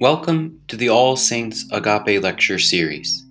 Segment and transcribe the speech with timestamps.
[0.00, 3.26] Welcome to the All Saints Agape Lecture Series.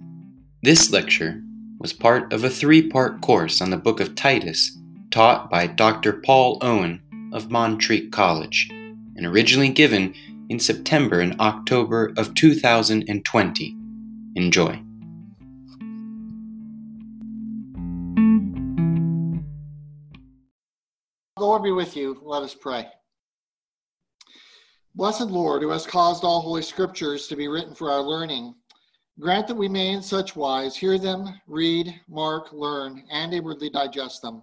[0.62, 1.42] This lecture
[1.80, 4.78] was part of a three part course on the book of Titus
[5.10, 6.22] taught by Dr.
[6.24, 7.02] Paul Owen
[7.34, 10.14] of Montreat College and originally given
[10.50, 13.76] in September and October of 2020.
[14.36, 14.80] Enjoy.
[21.36, 22.22] The Lord be with you.
[22.22, 22.86] Let us pray.
[24.96, 28.56] Blessed Lord, who has caused all holy scriptures to be written for our learning,
[29.20, 34.22] grant that we may in such wise hear them, read, mark, learn, and inwardly digest
[34.22, 34.42] them,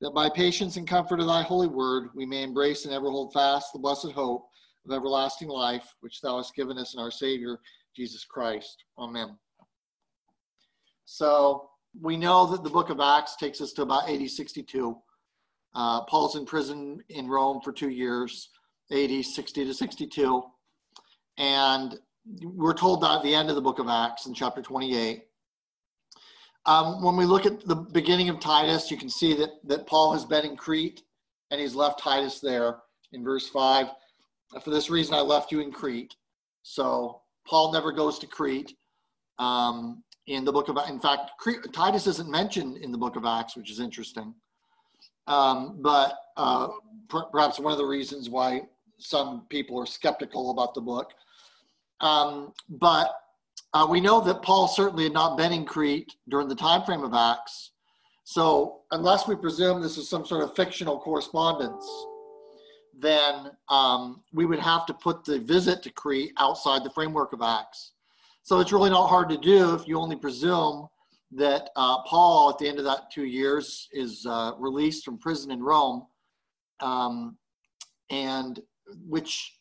[0.00, 3.32] that by patience and comfort of thy holy word we may embrace and ever hold
[3.32, 4.46] fast the blessed hope
[4.86, 7.58] of everlasting life, which thou hast given us in our Savior,
[7.96, 8.84] Jesus Christ.
[8.98, 9.36] Amen.
[11.06, 14.96] So we know that the book of Acts takes us to about AD 62.
[15.74, 18.50] Uh, Paul's in prison in Rome for two years.
[18.90, 20.42] 80, 60 to 62.
[21.38, 21.98] And
[22.42, 25.24] we're told that at the end of the book of Acts in chapter 28.
[26.66, 30.12] Um, when we look at the beginning of Titus, you can see that, that Paul
[30.12, 31.02] has been in Crete
[31.50, 32.78] and he's left Titus there
[33.12, 33.86] in verse 5.
[34.62, 36.14] For this reason, I left you in Crete.
[36.62, 38.76] So Paul never goes to Crete.
[39.38, 43.24] Um, in the book of, in fact, Crete, Titus isn't mentioned in the book of
[43.24, 44.34] Acts, which is interesting.
[45.26, 46.68] Um, but uh,
[47.08, 48.62] per- perhaps one of the reasons why
[49.00, 51.12] some people are skeptical about the book.
[52.00, 53.14] Um, but
[53.72, 57.02] uh, we know that Paul certainly had not been in Crete during the time frame
[57.02, 57.72] of Acts.
[58.24, 61.88] So unless we presume this is some sort of fictional correspondence,
[62.98, 67.42] then um, we would have to put the visit to Crete outside the framework of
[67.42, 67.92] Acts.
[68.42, 70.88] So it's really not hard to do if you only presume
[71.32, 75.50] that uh, Paul, at the end of that two years, is uh, released from prison
[75.50, 76.06] in Rome.
[76.80, 77.36] Um,
[78.10, 78.60] and
[79.06, 79.58] which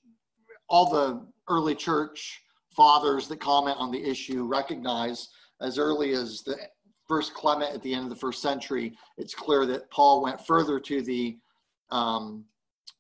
[0.70, 2.42] all the early church
[2.76, 5.30] fathers that comment on the issue recognize
[5.62, 6.56] as early as the
[7.08, 10.80] first Clement at the end of the first century, it's clear that Paul went further
[10.80, 11.38] to the
[11.92, 12.46] um,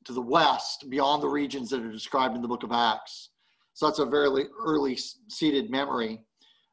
[0.06, 3.30] to the west beyond the regions that are described in the book of Acts.
[3.74, 6.24] So that's a very early seated memory.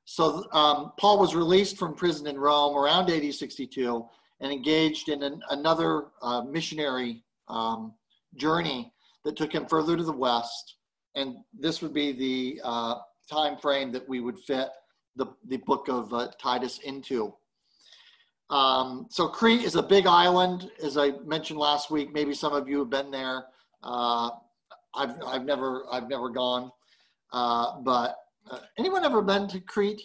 [0.07, 4.07] So um, Paul was released from prison in Rome around AD 62
[4.41, 7.93] and engaged in an, another uh, missionary um,
[8.37, 8.93] journey
[9.27, 10.77] that took him further to the west.
[11.17, 12.95] And this would be the uh,
[13.29, 14.69] time frame that we would fit
[15.17, 17.35] the, the book of uh, Titus into.
[18.51, 22.13] Um, so Crete is a big island, as I mentioned last week.
[22.13, 23.47] Maybe some of you have been there.
[23.83, 24.31] Uh,
[24.95, 26.71] I've, I've never I've never gone,
[27.33, 28.17] uh, but
[28.49, 30.01] uh, anyone ever been to Crete?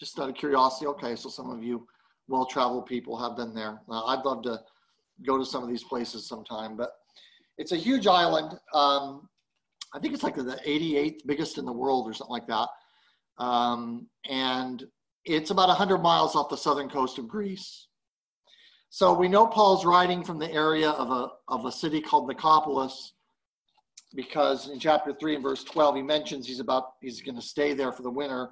[0.00, 0.86] Just out of curiosity.
[0.88, 1.86] Okay, so some of you
[2.26, 3.80] well-traveled people have been there.
[3.88, 4.60] I'd love to
[5.24, 6.90] go to some of these places sometime, but
[7.58, 8.58] it's a huge island.
[8.72, 9.28] Um,
[9.94, 12.68] I think it's like the 88th biggest in the world or something like that.
[13.38, 14.84] Um, and
[15.24, 17.88] it's about 100 miles off the southern coast of Greece.
[18.90, 23.10] So we know Paul's writing from the area of a, of a city called Nicopolis
[24.14, 27.74] because in chapter 3 and verse 12 he mentions he's about he's going to stay
[27.74, 28.50] there for the winter.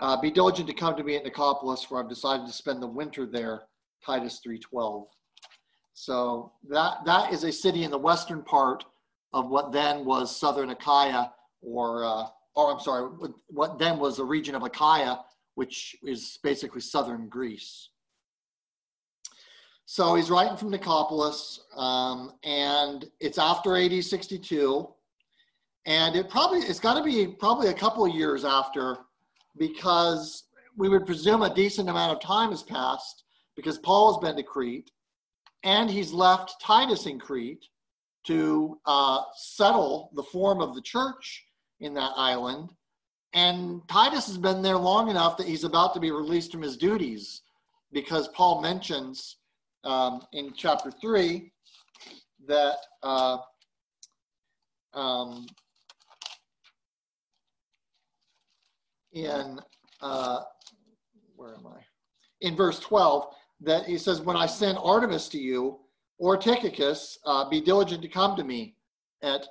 [0.00, 2.86] Uh, be diligent to come to me at Nicopolis for I've decided to spend the
[2.86, 3.62] winter there,
[4.04, 5.06] Titus 3.12.
[5.98, 8.84] So that that is a city in the western part
[9.32, 13.08] of what then was southern Achaia, or uh, or I'm sorry,
[13.48, 15.20] what then was the region of Achaia,
[15.54, 17.88] which is basically southern Greece.
[19.86, 24.86] So he's writing from Nicopolis, um, and it's after AD 62,
[25.86, 28.98] and it probably it's got to be probably a couple of years after,
[29.56, 30.44] because
[30.76, 33.24] we would presume a decent amount of time has passed
[33.56, 34.90] because Paul has been to Crete
[35.66, 37.66] and he's left Titus in Crete
[38.24, 41.44] to uh, settle the form of the church
[41.80, 42.70] in that island.
[43.34, 46.76] And Titus has been there long enough that he's about to be released from his
[46.76, 47.42] duties
[47.92, 49.38] because Paul mentions
[49.82, 51.50] um, in chapter 3
[52.46, 53.38] that uh,
[54.94, 55.46] um,
[59.12, 59.58] in
[60.00, 60.42] uh,
[61.34, 61.80] where am I?
[62.40, 63.26] In verse 12,
[63.60, 65.78] that he says, When I send Artemas to you
[66.18, 68.74] or Tychicus, uh, be diligent to come to me
[69.22, 69.46] at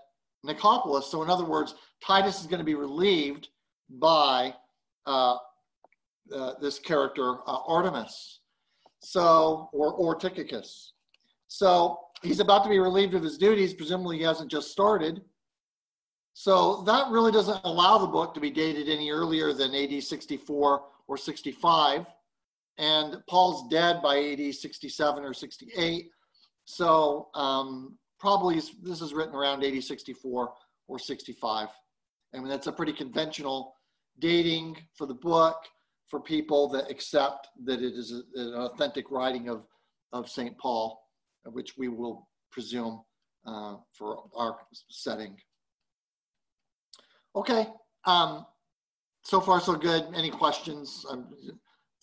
[0.46, 1.04] Nicopolis.
[1.04, 3.50] So, in other words, Titus is going to be relieved
[3.90, 4.54] by
[5.06, 5.38] uh,
[6.36, 8.38] uh, this character, uh, Artemas.
[9.00, 10.94] So, or, or Tychicus.
[11.48, 13.74] So, he's about to be relieved of his duties.
[13.74, 15.22] Presumably, he hasn't just started.
[16.34, 20.84] So, that really doesn't allow the book to be dated any earlier than AD 64
[21.08, 22.06] or 65
[22.78, 26.10] and Paul's dead by AD 67 or 68.
[26.66, 30.54] So um, probably this is written around AD 64
[30.88, 31.70] or 65
[32.36, 33.76] I mean, that's a pretty conventional
[34.20, 35.58] dating for the book
[36.10, 39.64] for people that accept that it is an authentic writing of,
[40.12, 40.58] of St.
[40.58, 41.02] Paul,
[41.46, 43.02] which we will presume
[43.48, 44.58] uh, for our
[44.90, 45.38] setting.
[47.36, 47.68] Okay,
[48.06, 48.46] um,
[49.24, 50.06] so far so good.
[50.14, 51.06] Any questions?
[51.10, 51.28] I'm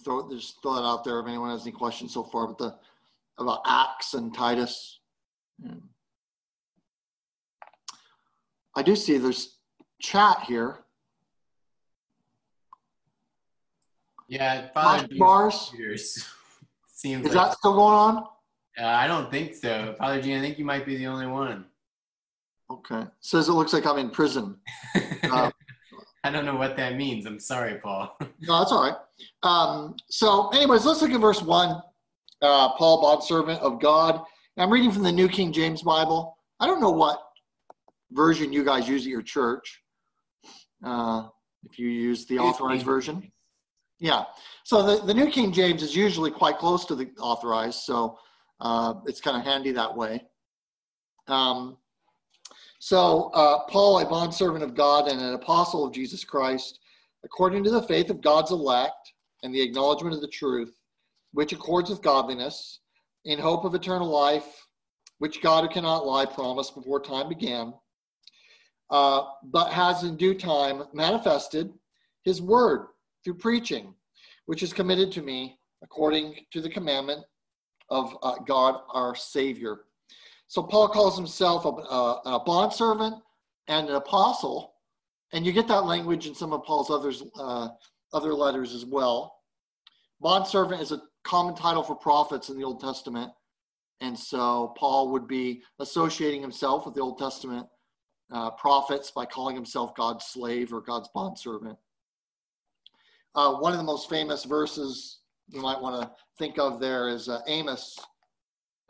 [0.05, 2.79] throw just throw it out there if anyone has any questions so far about the
[3.39, 5.01] about Acts and Titus.
[8.75, 9.59] I do see there's
[10.01, 10.79] chat here.
[14.29, 15.73] Yeah, Flash bars.
[16.87, 18.17] Seems Is like, that still going on?
[18.81, 19.95] uh, I don't think so.
[19.99, 21.67] Father Gene, I think you might be the only one.
[22.71, 23.05] Okay.
[23.21, 24.57] Says it looks like I'm in prison.
[25.25, 25.51] Uh,
[26.25, 27.27] I don't know what that means.
[27.27, 28.17] I'm sorry, Paul.
[28.41, 28.97] No, that's all right.
[29.43, 31.81] Um, so, anyways, let's look at verse one.
[32.41, 34.21] Uh, Paul, bondservant of God.
[34.57, 36.37] I'm reading from the New King James Bible.
[36.59, 37.21] I don't know what
[38.11, 39.81] version you guys use at your church.
[40.85, 41.29] Uh,
[41.71, 43.31] if you use the authorized version,
[44.01, 44.25] yeah.
[44.65, 48.19] So the, the New King James is usually quite close to the authorized, so
[48.61, 50.25] uh, it's kind of handy that way.
[51.29, 51.77] Um,
[52.85, 56.81] so uh, Paul, a bondservant of God and an apostle of Jesus Christ,
[57.25, 59.13] according to the faith of God's elect
[59.45, 60.75] and the acknowledgement of the truth,
[61.31, 62.81] which accords with godliness,
[63.25, 64.67] in hope of eternal life,
[65.19, 67.73] which God who cannot lie promised before time began,
[68.91, 71.73] uh, but has in due time manifested
[72.25, 72.89] his word
[73.23, 73.95] through preaching,
[74.47, 77.23] which is committed to me according to the commandment
[77.91, 79.83] of uh, God our Savior.
[80.53, 83.15] So Paul calls himself a, a, a bondservant
[83.69, 84.75] and an apostle,
[85.33, 87.69] and you get that language in some of Paul's others, uh,
[88.13, 89.35] other letters as well.
[90.21, 93.33] Bondservant is a common title for prophets in the Old Testament,
[94.03, 97.67] and so Paul would be associating himself with the Old Testament
[98.31, 101.79] uh, prophets by calling himself God's slave or God's bondservant.
[103.35, 107.31] Uh, one of the most famous verses you might want to think of there is
[107.31, 107.99] uh, Amos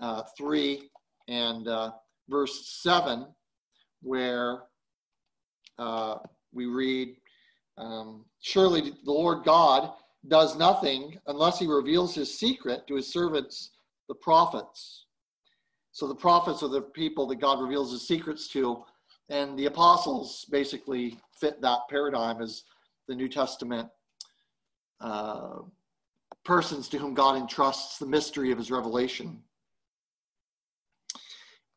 [0.00, 0.90] uh, 3
[1.32, 1.92] and uh,
[2.28, 3.26] verse 7,
[4.02, 4.64] where
[5.78, 6.16] uh,
[6.52, 7.16] we read,
[7.78, 9.92] um, Surely the Lord God
[10.28, 13.70] does nothing unless he reveals his secret to his servants,
[14.08, 15.06] the prophets.
[15.92, 18.84] So the prophets are the people that God reveals his secrets to,
[19.30, 22.64] and the apostles basically fit that paradigm as
[23.08, 23.88] the New Testament
[25.00, 25.60] uh,
[26.44, 29.42] persons to whom God entrusts the mystery of his revelation.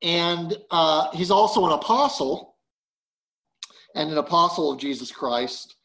[0.01, 2.55] And uh, he's also an apostle
[3.95, 5.75] and an apostle of Jesus Christ,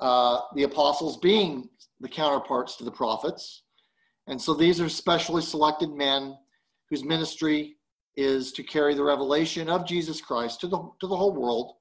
[0.00, 1.68] uh, the apostles being
[2.00, 3.62] the counterparts to the prophets.
[4.26, 6.36] And so these are specially selected men
[6.90, 7.76] whose ministry
[8.16, 11.74] is to carry the revelation of Jesus Christ to the, to the whole world.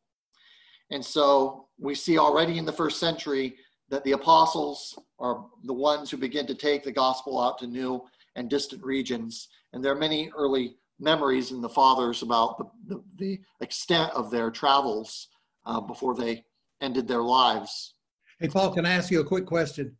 [0.91, 3.55] And so we see already in the first century
[3.89, 8.03] that the apostles are the ones who begin to take the gospel out to new
[8.35, 9.47] and distant regions.
[9.73, 12.65] And there are many early memories in the fathers about the,
[12.95, 15.27] the, the extent of their travels
[15.65, 16.43] uh, before they
[16.81, 17.93] ended their lives.
[18.39, 19.95] Hey, Paul, can I ask you a quick question?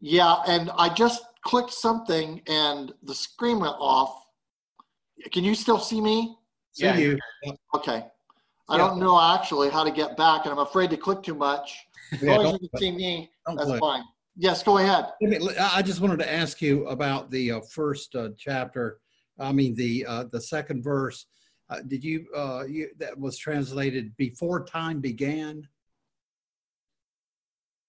[0.00, 4.24] Yeah, and I just clicked something and the screen went off.
[5.32, 6.36] Can you still see me?
[6.72, 6.96] See Yeah.
[6.96, 7.18] you.
[7.74, 8.06] Okay.
[8.68, 8.86] I Yeah.
[8.86, 11.76] don't know actually how to get back, and I'm afraid to click too much.
[12.12, 13.80] As Yeah, long as you can see me, don't that's click.
[13.80, 14.04] fine.
[14.36, 15.06] Yes, go ahead.
[15.22, 19.00] I I just wanted to ask you about the uh, first uh, chapter.
[19.40, 21.26] I mean, the uh, the second verse.
[21.68, 25.62] Uh, did you, uh, you that was translated before time began?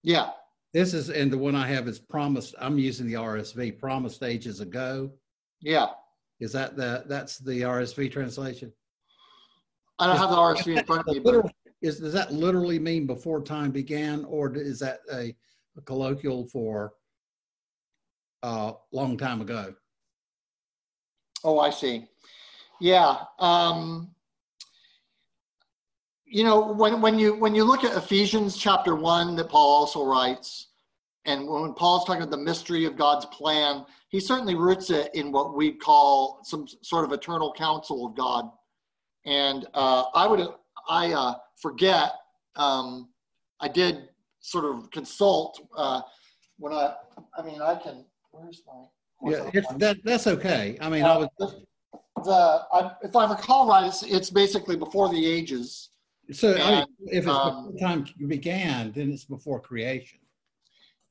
[0.03, 0.31] Yeah,
[0.74, 2.55] This is, and the one I have is promised.
[2.60, 3.77] I'm using the RSV.
[3.79, 5.12] Promised ages ago.
[5.62, 5.88] yeah.
[6.39, 8.74] Is that the that's the RSV translation?
[10.00, 11.51] I don't have the RSV in front of me, but Literal-
[11.84, 15.36] Is does that literally mean before time began, or is that a,
[15.77, 16.93] a colloquial for
[18.43, 19.74] a uh, long time ago?
[21.43, 22.07] Oh, I see.
[22.79, 23.17] Yeah.
[23.39, 24.12] Um,
[26.25, 30.05] you know, when when you when you look at Ephesians chapter one, that Paul also
[30.05, 30.67] writes,
[31.25, 35.31] and when Paul's talking about the mystery of God's plan, he certainly roots it in
[35.31, 38.50] what we call some sort of eternal counsel of God.
[39.25, 40.48] And uh, I would
[40.89, 42.13] I uh, forget.
[42.55, 43.10] Um,
[43.60, 46.01] I did sort of consult uh,
[46.57, 46.95] when I.
[47.38, 48.05] I mean, I can.
[48.31, 48.86] Where's my?
[49.23, 50.77] Yeah, it's, that that's okay.
[50.81, 51.29] I mean, I was
[52.23, 55.89] the I, if I recall right, it's it's basically before the ages.
[56.31, 56.55] so.
[56.55, 60.19] I mean, if it's um, time began, then it's before creation.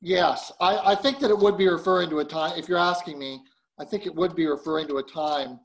[0.01, 2.57] Yes, I, I think that it would be referring to a time.
[2.57, 3.39] If you're asking me,
[3.79, 5.59] I think it would be referring to a time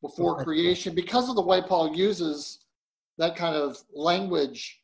[0.00, 2.60] before creation because of the way Paul uses
[3.18, 4.80] that kind of language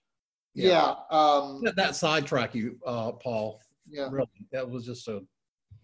[0.54, 0.94] Yeah.
[1.10, 3.60] Um, That, that sidetrack you, uh, Paul.
[3.88, 4.08] yeah.
[4.10, 5.20] Really, that was just a.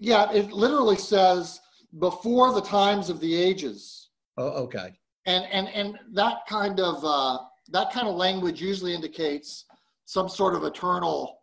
[0.02, 0.30] Yeah.
[0.32, 1.60] It literally says
[1.98, 4.10] before the times of the ages.
[4.38, 4.92] Oh, okay.
[5.26, 9.64] and and and that kind of uh, that kind of language usually indicates
[10.04, 11.38] some sort of eternal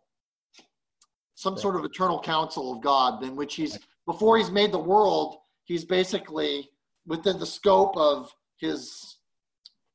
[1.34, 5.38] some sort of eternal counsel of god in which he's before he's made the world
[5.64, 6.68] he's basically
[7.06, 9.16] within the scope of his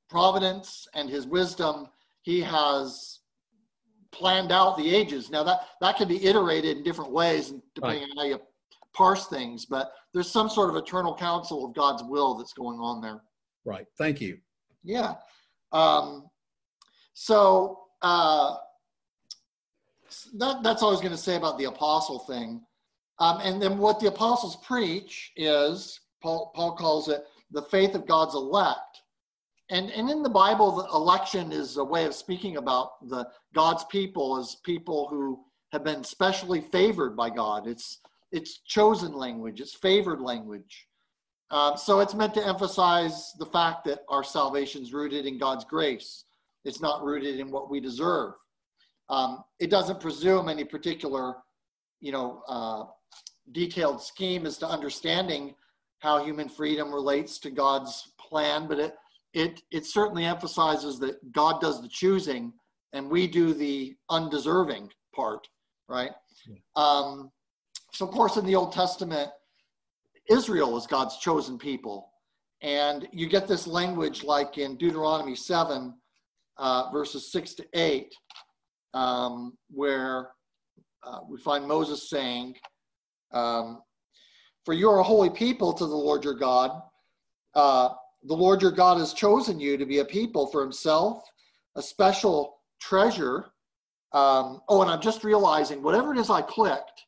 [0.09, 1.87] providence and his wisdom
[2.23, 3.19] he has
[4.11, 8.17] planned out the ages now that that can be iterated in different ways depending on
[8.17, 8.39] how you
[8.95, 13.01] parse things but there's some sort of eternal counsel of god's will that's going on
[13.01, 13.21] there
[13.65, 13.87] Right.
[13.97, 14.37] Thank you.
[14.83, 15.15] yeah.
[15.71, 16.29] Um,
[17.13, 18.55] so uh,
[20.35, 22.61] that, that's all I was going to say about the apostle thing.
[23.19, 28.05] Um, and then what the apostles preach is, Paul, Paul calls it the faith of
[28.05, 29.01] God's elect.
[29.71, 33.83] And, and in the Bible, the election is a way of speaking about the God's
[33.85, 37.67] people as people who have been specially favored by God.
[37.67, 37.99] It's,
[38.31, 40.87] it's chosen language, it's favored language.
[41.51, 45.63] Um, so it's meant to emphasize the fact that our salvation is rooted in God's
[45.63, 46.25] grace.
[46.63, 48.33] It's not rooted in what we deserve.
[49.09, 51.35] Um, it doesn't presume any particular,
[52.01, 52.85] you know, uh,
[53.51, 55.53] detailed scheme as to understanding
[55.99, 58.95] how human freedom relates to God's plan, but it
[59.33, 62.53] it it certainly emphasizes that God does the choosing
[62.93, 65.47] and we do the undeserving part,
[65.89, 66.11] right?
[66.75, 67.31] Um,
[67.95, 69.29] so, of course, in the Old Testament,
[70.29, 72.11] Israel is God's chosen people.
[72.61, 75.93] And you get this language like in Deuteronomy 7,
[76.57, 78.13] uh, verses 6 to 8,
[78.93, 80.31] um, where
[81.03, 82.55] uh, we find Moses saying,
[83.31, 83.81] um,
[84.65, 86.71] For you are a holy people to the Lord your God.
[87.53, 87.89] Uh,
[88.23, 91.23] the Lord your God has chosen you to be a people for himself,
[91.77, 93.45] a special treasure.
[94.11, 97.05] Um, oh, and I'm just realizing whatever it is I clicked,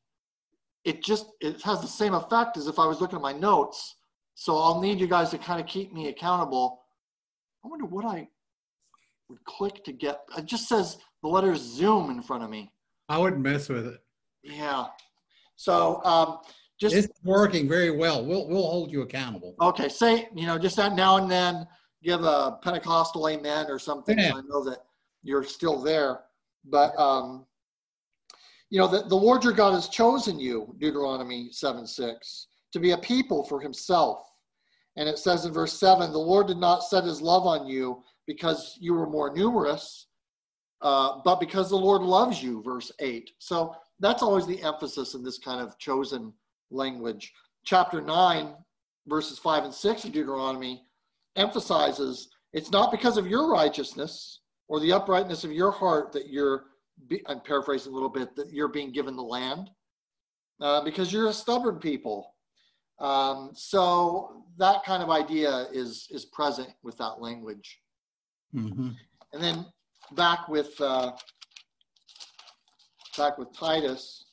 [0.87, 3.95] it just it has the same effect as if I was looking at my notes.
[4.35, 6.83] So I'll need you guys to kind of keep me accountable.
[7.65, 8.29] I wonder what I
[9.27, 10.21] would click to get.
[10.37, 12.71] It just says the letter Zoom in front of me.
[13.09, 13.99] I wouldn't mess with it.
[14.43, 14.85] Yeah.
[15.57, 16.37] So um,
[16.79, 18.23] just It's working very well.
[18.25, 19.55] We'll, we'll hold you accountable.
[19.61, 19.89] okay.
[19.89, 21.67] Say you know just that now and then
[22.01, 24.17] give a Pentecostal amen or something.
[24.17, 24.35] Yeah.
[24.35, 24.83] I know that
[25.21, 26.21] you're still there.
[26.63, 27.45] But um,
[28.69, 32.91] you know the, the Lord your God has chosen you, Deuteronomy seven six, to be
[32.91, 34.19] a people for Himself.
[34.95, 38.03] And it says in verse seven, the Lord did not set His love on you
[38.25, 40.07] because you were more numerous,
[40.81, 42.61] uh, but because the Lord loves you.
[42.63, 43.31] Verse eight.
[43.39, 46.33] So that's always the emphasis in this kind of chosen
[46.71, 47.31] language.
[47.65, 48.55] Chapter nine,
[49.07, 50.83] verses five and six of Deuteronomy
[51.35, 56.65] emphasizes it's not because of your righteousness or the uprightness of your heart that you're
[57.07, 59.69] be, i'm paraphrasing a little bit that you're being given the land
[60.61, 62.33] uh, because you're a stubborn people.
[62.99, 67.79] Um, so that kind of idea is is present with that language.
[68.51, 68.89] Hmm
[69.33, 69.65] and then
[70.13, 71.11] back with uh,
[73.17, 74.25] back with titus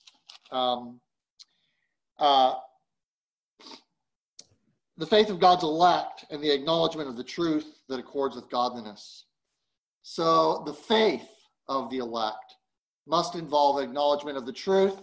[0.51, 1.01] um,
[2.19, 2.55] uh,
[4.97, 9.27] the faith of god's elect and the acknowledgement of the truth that accords with godliness.
[10.03, 11.29] So the faith
[11.69, 12.57] of the elect
[13.07, 15.01] must involve acknowledgement of the truth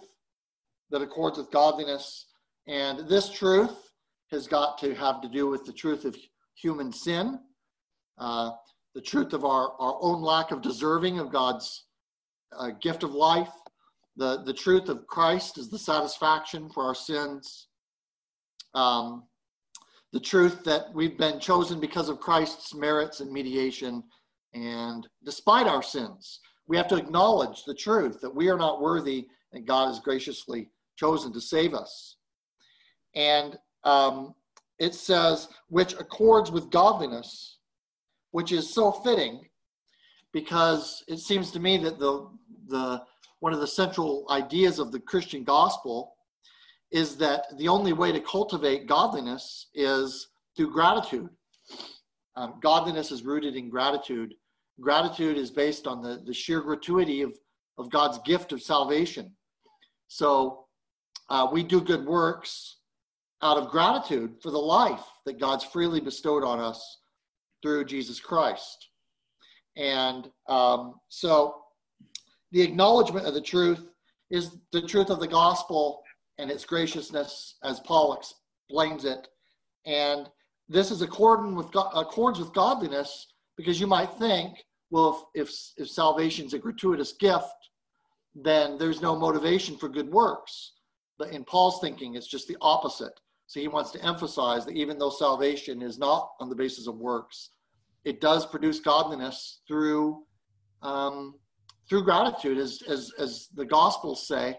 [0.90, 2.28] that accords with godliness.
[2.68, 3.92] And this truth
[4.32, 6.16] has got to have to do with the truth of
[6.56, 7.40] human sin,
[8.18, 8.52] uh,
[8.94, 11.86] the truth of our, our own lack of deserving of God's
[12.58, 13.52] uh, gift of life,
[14.18, 17.68] the, the truth of Christ is the satisfaction for our sins,
[18.74, 19.24] um,
[20.12, 24.04] the truth that we've been chosen because of Christ's merits and mediation
[24.54, 26.40] and despite our sins,
[26.72, 30.70] we have to acknowledge the truth that we are not worthy and God has graciously
[30.96, 32.16] chosen to save us.
[33.14, 34.34] And um,
[34.80, 37.58] it says, which accords with godliness,
[38.32, 39.42] which is so fitting
[40.32, 42.30] because it seems to me that the,
[42.70, 43.02] the,
[43.42, 46.14] one of the central ideas of the Christian gospel
[46.90, 51.28] is that the only way to cultivate godliness is through gratitude.
[52.38, 54.36] Um, godliness is rooted in gratitude.
[54.82, 57.38] Gratitude is based on the, the sheer gratuity of,
[57.78, 59.32] of God's gift of salvation.
[60.08, 60.66] So
[61.30, 62.78] uh, we do good works
[63.42, 67.00] out of gratitude for the life that God's freely bestowed on us
[67.62, 68.90] through Jesus Christ.
[69.78, 71.56] And um, so
[72.52, 73.88] the acknowledgement of the truth
[74.30, 76.04] is the truth of the gospel
[76.38, 79.28] and its graciousness, as Paul explains it.
[79.86, 80.28] And
[80.68, 84.58] this is according with accords with godliness because you might think,
[84.92, 87.70] well, if, if, if salvation is a gratuitous gift,
[88.36, 90.74] then there's no motivation for good works.
[91.18, 93.20] But in Paul's thinking, it's just the opposite.
[93.48, 96.96] So he wants to emphasize that even though salvation is not on the basis of
[96.98, 97.50] works,
[98.06, 100.24] it does produce godliness through
[100.82, 101.36] um,
[101.88, 104.58] through gratitude, as, as as the Gospels say,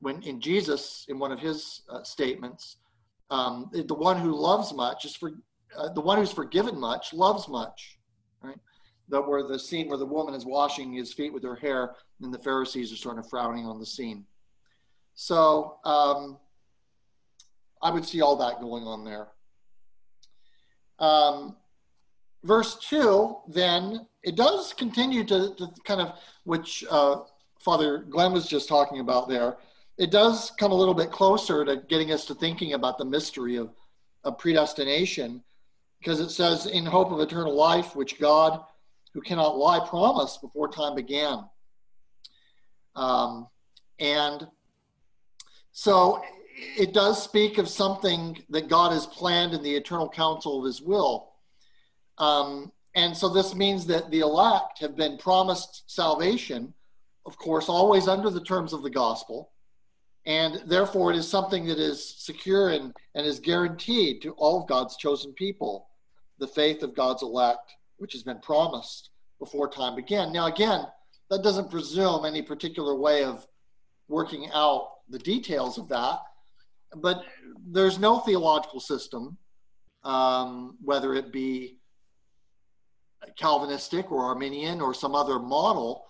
[0.00, 2.76] when in Jesus in one of his uh, statements,
[3.30, 5.32] um, the one who loves much is for
[5.76, 7.98] uh, the one who's forgiven much loves much,
[8.42, 8.58] right?
[9.08, 12.32] That where the scene where the woman is washing his feet with her hair, and
[12.32, 14.24] the Pharisees are sort of frowning on the scene.
[15.14, 16.38] So um,
[17.82, 19.28] I would see all that going on there.
[20.98, 21.56] Um,
[22.44, 27.20] verse 2, then, it does continue to, to kind of, which uh,
[27.60, 29.56] Father Glenn was just talking about there,
[29.98, 33.56] it does come a little bit closer to getting us to thinking about the mystery
[33.56, 33.70] of,
[34.24, 35.42] of predestination,
[35.98, 38.62] because it says, in hope of eternal life, which God,
[39.16, 41.42] who cannot lie, promised before time began.
[42.94, 43.48] Um,
[43.98, 44.46] and
[45.72, 46.22] so
[46.54, 50.82] it does speak of something that God has planned in the eternal counsel of his
[50.82, 51.32] will.
[52.18, 56.74] Um, and so this means that the elect have been promised salvation,
[57.24, 59.50] of course, always under the terms of the gospel.
[60.26, 64.68] And therefore, it is something that is secure and, and is guaranteed to all of
[64.68, 65.88] God's chosen people,
[66.38, 70.32] the faith of God's elect, which has been promised before time began.
[70.32, 70.86] Now, again,
[71.30, 73.46] that doesn't presume any particular way of
[74.08, 76.20] working out the details of that
[76.94, 77.24] but
[77.66, 79.36] there's no theological system,
[80.04, 81.78] um, whether it be
[83.36, 86.04] Calvinistic or Arminian or some other model,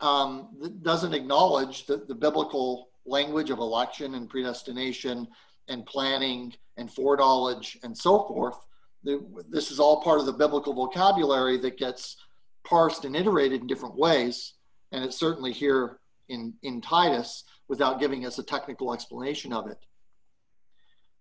[0.00, 5.28] um, that doesn't acknowledge the, the biblical language of election and predestination
[5.68, 8.66] and planning and foreknowledge and so forth.
[9.02, 12.16] This is all part of the biblical vocabulary that gets
[12.64, 14.54] parsed and iterated in different ways.
[14.92, 19.78] And it's certainly here in, in Titus without giving us a technical explanation of it.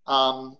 [0.07, 0.57] Um,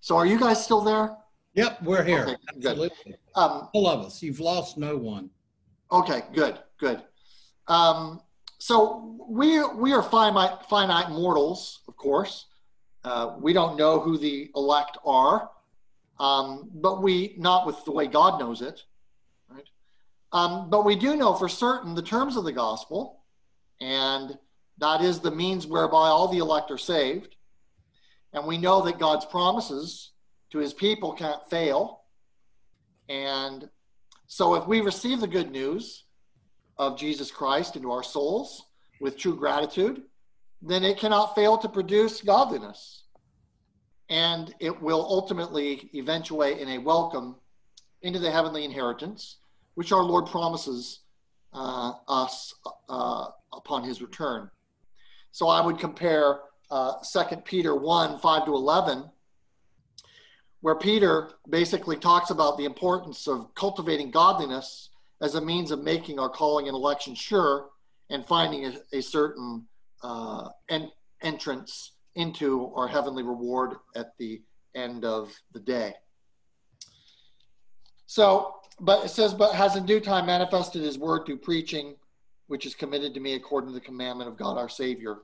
[0.00, 1.16] so are you guys still there?
[1.54, 2.22] Yep, we're here.
[2.24, 2.36] Okay.
[2.56, 3.16] Absolutely.
[3.34, 4.22] Um, All of us.
[4.22, 5.30] You've lost no one.
[5.90, 7.02] okay, good, good.
[7.66, 8.20] Um,
[8.58, 12.46] so we we are finite finite mortals, of course.
[13.04, 15.50] Uh, we don't know who the elect are,
[16.20, 18.82] um, but we not with the way God knows it,
[19.48, 19.68] right?
[20.32, 23.20] Um, but we do know for certain the terms of the gospel,
[23.80, 24.36] and
[24.78, 27.36] that is the means whereby all the elect are saved.
[28.32, 30.12] And we know that God's promises
[30.50, 32.02] to his people can't fail.
[33.08, 33.68] And
[34.26, 36.04] so if we receive the good news
[36.76, 38.66] of Jesus Christ into our souls
[39.00, 40.02] with true gratitude,
[40.60, 43.04] then it cannot fail to produce godliness.
[44.10, 47.36] And it will ultimately eventuate in a welcome
[48.02, 49.36] into the heavenly inheritance,
[49.74, 51.00] which our Lord promises
[51.52, 52.54] uh, us
[52.88, 54.50] uh, upon his return.
[55.32, 56.40] So I would compare
[56.70, 59.04] uh, 2 Peter 1 5 to 11,
[60.60, 64.90] where Peter basically talks about the importance of cultivating godliness
[65.20, 67.66] as a means of making our calling and election sure
[68.10, 69.66] and finding a, a certain
[70.02, 70.90] uh, en-
[71.22, 74.42] entrance into our heavenly reward at the
[74.74, 75.94] end of the day.
[78.06, 81.96] So, but it says, but has in due time manifested his word through preaching,
[82.46, 85.18] which is committed to me according to the commandment of God our Savior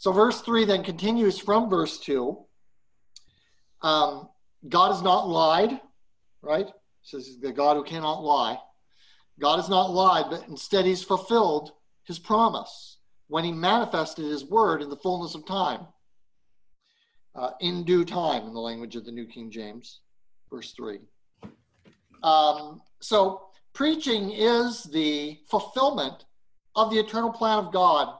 [0.00, 2.38] so verse 3 then continues from verse 2.
[3.82, 4.30] Um,
[4.66, 5.78] God has not lied,
[6.40, 6.66] right?
[6.66, 8.58] It says the God who cannot lie.
[9.38, 11.72] God has not lied, but instead he's fulfilled
[12.04, 12.96] his promise
[13.28, 15.80] when he manifested his word in the fullness of time.
[17.34, 20.00] Uh, in due time, in the language of the New King James,
[20.50, 20.98] verse 3.
[22.24, 26.24] Um, so, preaching is the fulfillment
[26.74, 28.14] of the eternal plan of God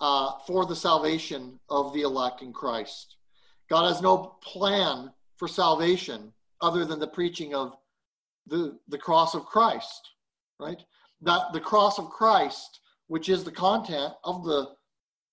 [0.00, 3.16] uh, for the salvation of the elect in Christ.
[3.68, 7.76] God has no plan for salvation other than the preaching of
[8.46, 10.10] the, the cross of Christ,
[10.60, 10.82] right?
[11.22, 14.68] That the cross of Christ, which is the content of the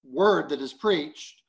[0.04, 1.43] word that is preached,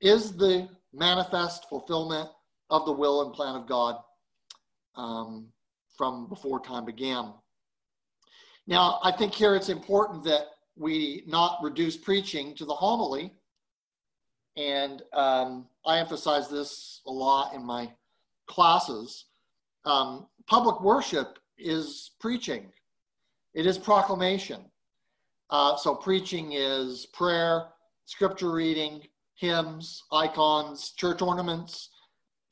[0.00, 2.28] is the manifest fulfillment
[2.70, 3.96] of the will and plan of God
[4.96, 5.46] um,
[5.96, 7.32] from before time began.
[8.66, 13.34] Now, I think here it's important that we not reduce preaching to the homily.
[14.56, 17.90] And um, I emphasize this a lot in my
[18.46, 19.26] classes.
[19.84, 22.72] Um, public worship is preaching,
[23.54, 24.62] it is proclamation.
[25.50, 27.68] Uh, so, preaching is prayer,
[28.06, 29.02] scripture reading,
[29.40, 31.88] hymns, icons, church ornaments,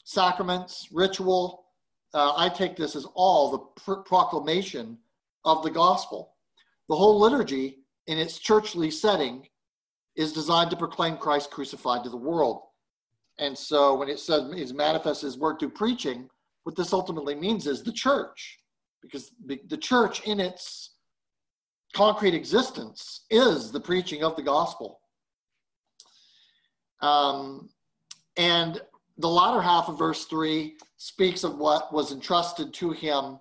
[0.04, 1.66] sacraments, ritual.
[2.14, 4.96] Uh, I take this as all the pr- proclamation
[5.44, 6.34] of the gospel.
[6.88, 9.46] The whole liturgy, in its churchly setting,
[10.16, 12.62] is designed to proclaim Christ crucified to the world.
[13.38, 16.28] And so when it says he's manifest his word through preaching,
[16.64, 18.58] what this ultimately means is the church,
[19.02, 20.94] because the church in its
[21.94, 25.00] concrete existence is the preaching of the gospel.
[27.00, 27.68] Um,
[28.36, 28.80] and
[29.18, 33.38] the latter half of verse 3 speaks of what was entrusted to him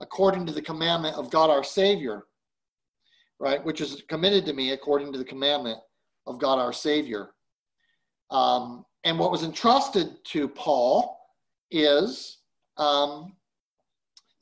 [0.00, 2.24] according to the commandment of God our Savior,
[3.38, 3.62] right?
[3.64, 5.78] Which is committed to me according to the commandment
[6.26, 7.30] of God our Savior.
[8.30, 11.18] Um, and what was entrusted to Paul
[11.70, 12.38] is
[12.76, 13.34] um,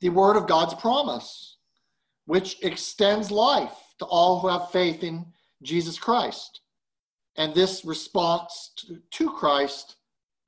[0.01, 1.57] the word of God's promise,
[2.25, 5.25] which extends life to all who have faith in
[5.61, 6.61] Jesus Christ.
[7.39, 8.73] And this response
[9.11, 9.95] to, Christ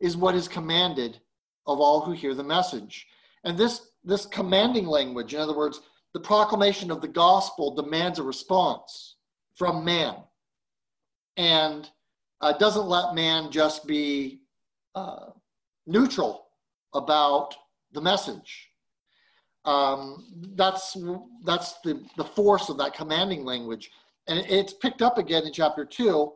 [0.01, 1.21] is what is commanded
[1.65, 3.08] of all who hear the message.
[3.45, 5.80] And this, this commanding language, in other words,
[6.13, 9.15] the proclamation of the gospel demands a response
[9.56, 10.15] from man
[11.38, 11.89] and
[12.41, 14.41] uh, doesn't let man just be
[14.93, 15.27] uh,
[15.88, 16.47] neutral
[16.93, 17.56] about
[17.93, 18.69] the message.
[19.63, 20.25] Um,
[20.58, 20.97] that's
[21.45, 23.91] that's the, the force of that commanding language.
[24.27, 26.34] And it's picked up again in chapter 2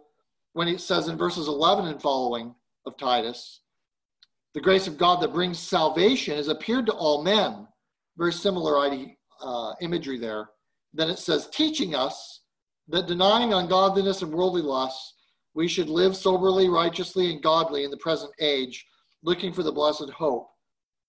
[0.55, 3.59] when it says in verses 11 and following of Titus,
[4.53, 7.67] the grace of God that brings salvation has appeared to all men.
[8.17, 8.77] Very similar
[9.41, 10.49] uh, imagery there.
[10.93, 12.39] Then it says, teaching us
[12.87, 15.15] that denying ungodliness and worldly lusts,
[15.53, 18.85] we should live soberly, righteously, and godly in the present age,
[19.23, 20.47] looking for the blessed hope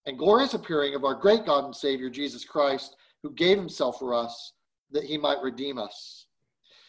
[0.07, 4.13] and glorious appearing of our great God and Savior, Jesus Christ, who gave himself for
[4.13, 4.55] us
[4.91, 6.26] that he might redeem us.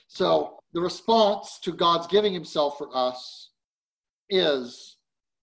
[0.08, 3.52] So the response to God's giving himself for us
[4.30, 4.98] is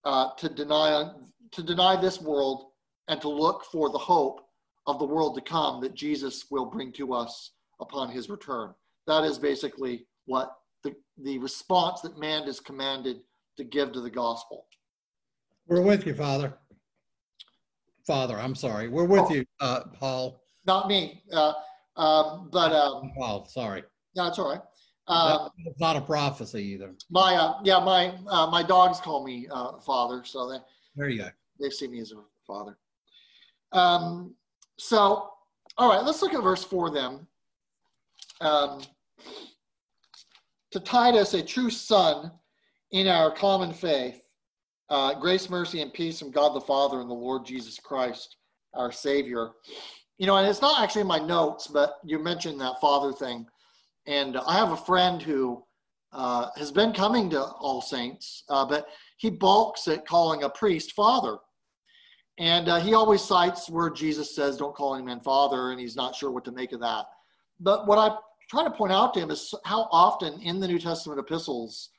[0.04, 1.10] uh, to deny
[1.52, 2.66] to deny this world
[3.08, 4.40] and to look for the hope
[4.86, 8.74] of the world to come that Jesus will bring to us upon his return.
[9.06, 13.20] That is basically what the, the response that man is commanded
[13.56, 14.66] to give to the gospel.
[15.68, 16.54] We're with you, Father.
[18.06, 18.88] Father, I'm sorry.
[18.88, 20.40] We're with oh, you, uh, Paul.
[20.66, 21.52] Not me, uh,
[21.96, 23.46] um, but um, Paul.
[23.46, 23.82] Sorry.
[24.14, 24.60] Yeah, it's all right.
[25.06, 26.94] Um, it's not a prophecy either.
[27.10, 30.58] My uh, yeah, my uh, my dogs call me uh, father, so they
[30.96, 31.28] there you go.
[31.60, 32.78] They see me as a father.
[33.72, 34.34] Um,
[34.78, 35.30] so,
[35.76, 37.26] all right, let's look at verse four then.
[38.40, 38.82] Um,
[40.70, 42.32] to Titus, a true son
[42.92, 44.22] in our common faith,
[44.88, 48.36] uh, grace, mercy, and peace from God the Father and the Lord Jesus Christ,
[48.72, 49.50] our Savior.
[50.18, 53.46] You know, and it's not actually in my notes, but you mentioned that father thing.
[54.06, 55.64] And I have a friend who
[56.12, 58.86] uh, has been coming to All Saints, uh, but
[59.16, 61.38] he balks at calling a priest father.
[62.38, 65.96] And uh, he always cites where Jesus says, Don't call any man father, and he's
[65.96, 67.06] not sure what to make of that.
[67.60, 68.16] But what I
[68.50, 71.90] try to point out to him is how often in the New Testament epistles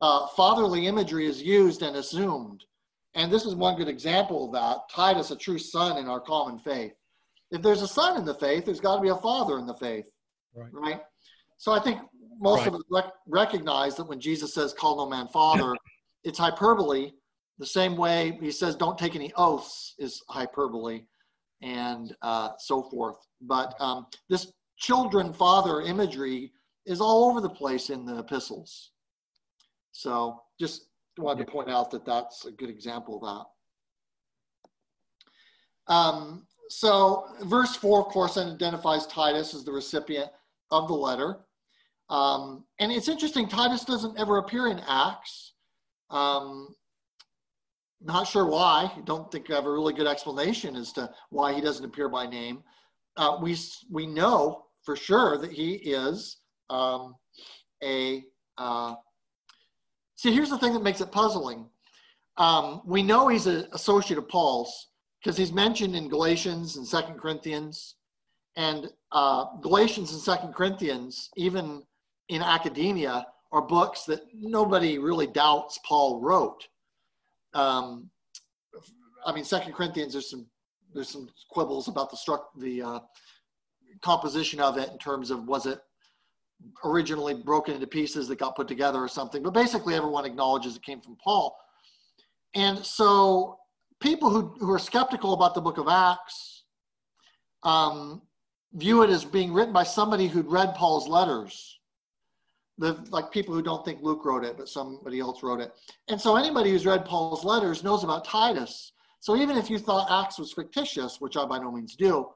[0.00, 2.64] uh, fatherly imagery is used and assumed.
[3.14, 4.88] And this is one good example of that.
[4.94, 6.92] Titus, a true son in our common faith.
[7.50, 9.74] If there's a son in the faith, there's got to be a father in the
[9.74, 10.06] faith.
[10.54, 10.70] Right.
[10.72, 11.00] right?
[11.58, 12.00] So I think
[12.40, 12.68] most right.
[12.68, 15.74] of us rec- recognize that when Jesus says, call no man father,
[16.24, 17.12] it's hyperbole.
[17.58, 21.02] The same way he says, don't take any oaths is hyperbole
[21.60, 23.16] and uh, so forth.
[23.40, 26.52] But um, this children father imagery
[26.86, 28.92] is all over the place in the epistles.
[29.90, 30.86] So just
[31.18, 33.46] wanted to point out that that's a good example of
[35.88, 35.92] that.
[35.92, 40.30] Um, so verse 4, of course, identifies Titus as the recipient
[40.70, 41.40] of the letter.
[42.10, 45.52] Um, and it's interesting, Titus doesn't ever appear in Acts.
[46.10, 46.74] Um,
[48.00, 48.92] not sure why.
[49.04, 52.26] Don't think I have a really good explanation as to why he doesn't appear by
[52.26, 52.62] name.
[53.16, 53.56] Uh, we
[53.90, 56.38] we know for sure that he is
[56.70, 57.14] um,
[57.82, 58.24] a.
[58.56, 58.94] Uh,
[60.14, 61.66] see, here's the thing that makes it puzzling.
[62.36, 64.88] Um, we know he's an associate of Paul's
[65.20, 67.96] because he's mentioned in Galatians and Second Corinthians,
[68.56, 71.82] and uh, Galatians and Second Corinthians, even
[72.28, 76.66] in academia are books that nobody really doubts Paul wrote.
[77.54, 78.10] Um,
[79.24, 80.46] I mean, Second Corinthians, there's some
[80.94, 83.00] there's some quibbles about the struct the uh,
[84.00, 85.80] composition of it in terms of was it
[86.84, 89.42] originally broken into pieces that got put together or something.
[89.42, 91.56] But basically, everyone acknowledges it came from Paul.
[92.54, 93.58] And so,
[94.00, 96.64] people who who are skeptical about the Book of Acts
[97.62, 98.22] um,
[98.74, 101.77] view it as being written by somebody who'd read Paul's letters
[102.78, 105.72] the like people who don't think Luke wrote it, but somebody else wrote it.
[106.08, 108.92] And so anybody who's read Paul's letters knows about Titus.
[109.20, 112.28] So even if you thought Acts was fictitious, which I by no means do,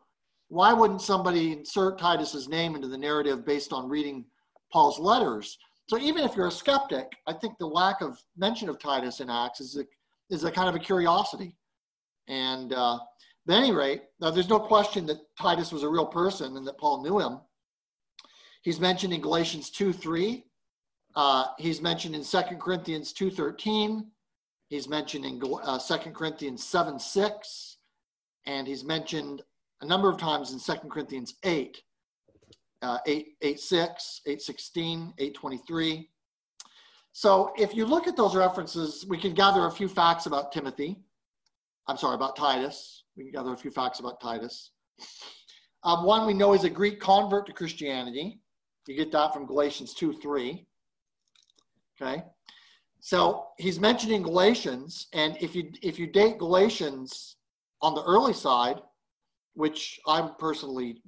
[0.48, 4.24] why wouldn't somebody insert Titus's name into the narrative based on reading
[4.72, 5.56] Paul's letters?
[5.88, 9.30] So even if you're a skeptic, I think the lack of mention of Titus in
[9.30, 9.84] Acts is a,
[10.28, 11.56] is a kind of a curiosity.
[12.28, 12.98] And uh,
[13.48, 17.02] at any rate, there's no question that Titus was a real person and that Paul
[17.02, 17.40] knew him.
[18.62, 20.44] He's mentioned in Galatians 2 3.
[21.14, 24.06] Uh, he's mentioned in 2 Corinthians 2.13.
[24.68, 27.76] He's mentioned in uh, 2 Corinthians 7 6.
[28.46, 29.42] And he's mentioned
[29.82, 31.82] a number of times in 2 Corinthians 8,
[32.82, 36.08] uh, 8, 8 6, 8 16, 8 23.
[37.12, 40.98] So if you look at those references, we can gather a few facts about Timothy.
[41.86, 43.04] I'm sorry, about Titus.
[43.16, 44.70] We can gather a few facts about Titus.
[45.84, 48.40] Um, one, we know he's a Greek convert to Christianity.
[48.86, 50.66] You get that from Galatians 2 3.
[52.00, 52.22] Okay.
[53.00, 57.36] So he's mentioning Galatians, and if you if you date Galatians
[57.80, 58.80] on the early side,
[59.54, 61.02] which I'm personally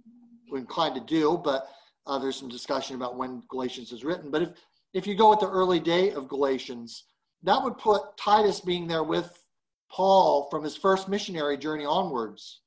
[0.53, 1.69] inclined to do, but
[2.07, 4.31] uh, there's some discussion about when Galatians is written.
[4.31, 4.51] But if
[4.93, 7.05] if you go with the early date of Galatians,
[7.43, 9.45] that would put Titus being there with
[9.91, 12.61] Paul from his first missionary journey onwards.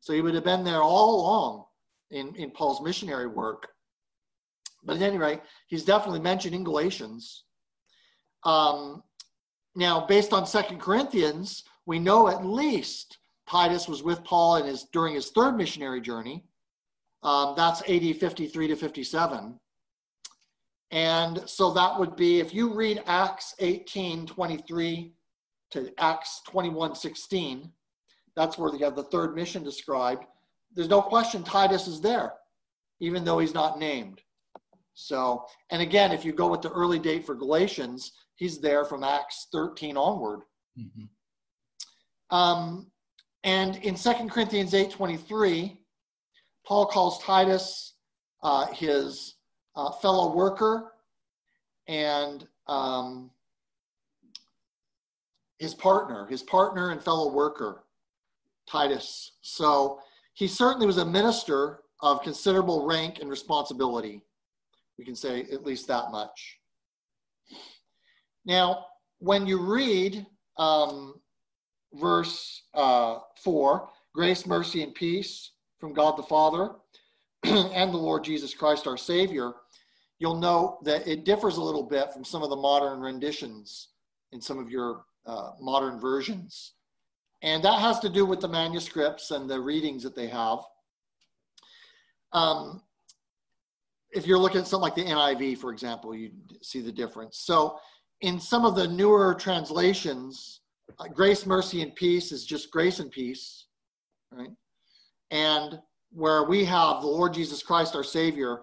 [0.00, 1.64] So he would have been there all along
[2.10, 3.68] in, in Paul's missionary work.
[4.84, 7.44] But at any rate, he's definitely mentioned in Galatians.
[8.44, 9.02] Um,
[9.74, 13.18] now, based on Second Corinthians, we know at least
[13.48, 16.44] Titus was with Paul in his during his third missionary journey.
[17.22, 19.58] Um, that's AD 53 to 57.
[20.90, 25.12] And so that would be if you read Acts 18 23
[25.72, 27.72] to Acts 21 16,
[28.36, 30.24] that's where they have the third mission described.
[30.74, 32.34] There's no question Titus is there,
[33.00, 34.20] even though he's not named.
[34.94, 39.04] So, and again, if you go with the early date for Galatians, he's there from
[39.04, 40.40] Acts 13 onward.
[40.78, 42.34] Mm-hmm.
[42.34, 42.90] Um,
[43.42, 45.76] and in 2 Corinthians 8.23,
[46.66, 47.94] Paul calls Titus
[48.42, 49.34] uh, his
[49.76, 50.92] uh, fellow worker
[51.88, 53.30] and um,
[55.58, 57.84] his partner, his partner and fellow worker,
[58.66, 59.32] Titus.
[59.42, 60.00] So
[60.34, 64.22] he certainly was a minister of considerable rank and responsibility.
[64.98, 66.58] We can say at least that much.
[68.44, 68.86] Now,
[69.18, 70.26] when you read
[70.56, 71.14] um,
[71.94, 76.70] verse uh, 4 grace, mercy, and peace from God the Father
[77.42, 79.52] and the Lord Jesus Christ our Savior,
[80.20, 83.88] you'll note that it differs a little bit from some of the modern renditions
[84.32, 86.74] in some of your uh, modern versions.
[87.42, 90.60] And that has to do with the manuscripts and the readings that they have.
[92.32, 92.82] Um,
[94.14, 96.30] if you're looking at something like the NIV, for example, you
[96.62, 97.38] see the difference.
[97.38, 97.78] So
[98.20, 100.60] in some of the newer translations,
[100.98, 103.66] uh, grace, mercy, and peace is just grace and peace,
[104.30, 104.50] right?
[105.30, 105.80] And
[106.12, 108.62] where we have the Lord Jesus Christ, our Savior,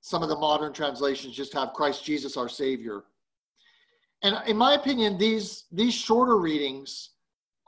[0.00, 3.04] some of the modern translations just have Christ Jesus, our Savior.
[4.22, 7.10] And in my opinion, these, these shorter readings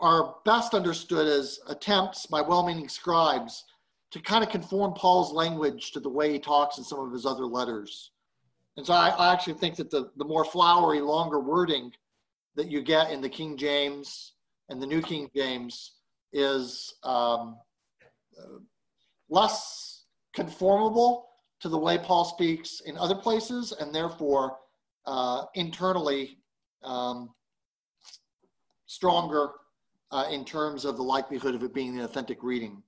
[0.00, 3.64] are best understood as attempts by well meaning scribes
[4.12, 7.26] to kind of conform Paul's language to the way he talks in some of his
[7.26, 8.12] other letters.
[8.76, 11.92] And so I, I actually think that the, the more flowery, longer wording
[12.54, 14.32] that you get in the King James
[14.68, 15.92] and the New King James
[16.32, 17.58] is um,
[18.38, 18.58] uh,
[19.28, 21.28] less conformable
[21.60, 24.58] to the way Paul speaks in other places, and therefore
[25.06, 26.38] uh, internally
[26.82, 27.30] um,
[28.86, 29.48] stronger
[30.10, 32.82] uh, in terms of the likelihood of it being the authentic reading.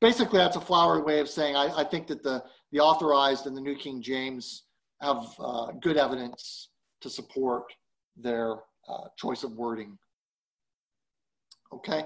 [0.00, 3.56] Basically, that's a flowery way of saying I, I think that the, the authorized and
[3.56, 4.64] the New King James
[5.02, 7.64] have uh, good evidence to support
[8.16, 8.56] their
[8.88, 9.98] uh, choice of wording.
[11.72, 12.04] Okay,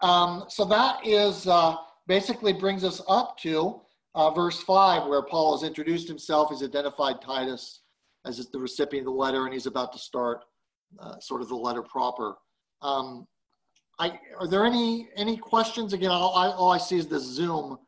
[0.00, 1.76] um, so that is uh,
[2.06, 3.80] basically brings us up to
[4.14, 7.80] uh, verse 5, where Paul has introduced himself, he's identified Titus
[8.26, 10.44] as the recipient of the letter, and he's about to start
[11.00, 12.36] uh, sort of the letter proper.
[12.82, 13.26] Um,
[13.98, 15.92] I, are there any any questions?
[15.92, 17.78] Again, all I, all I see is this Zoom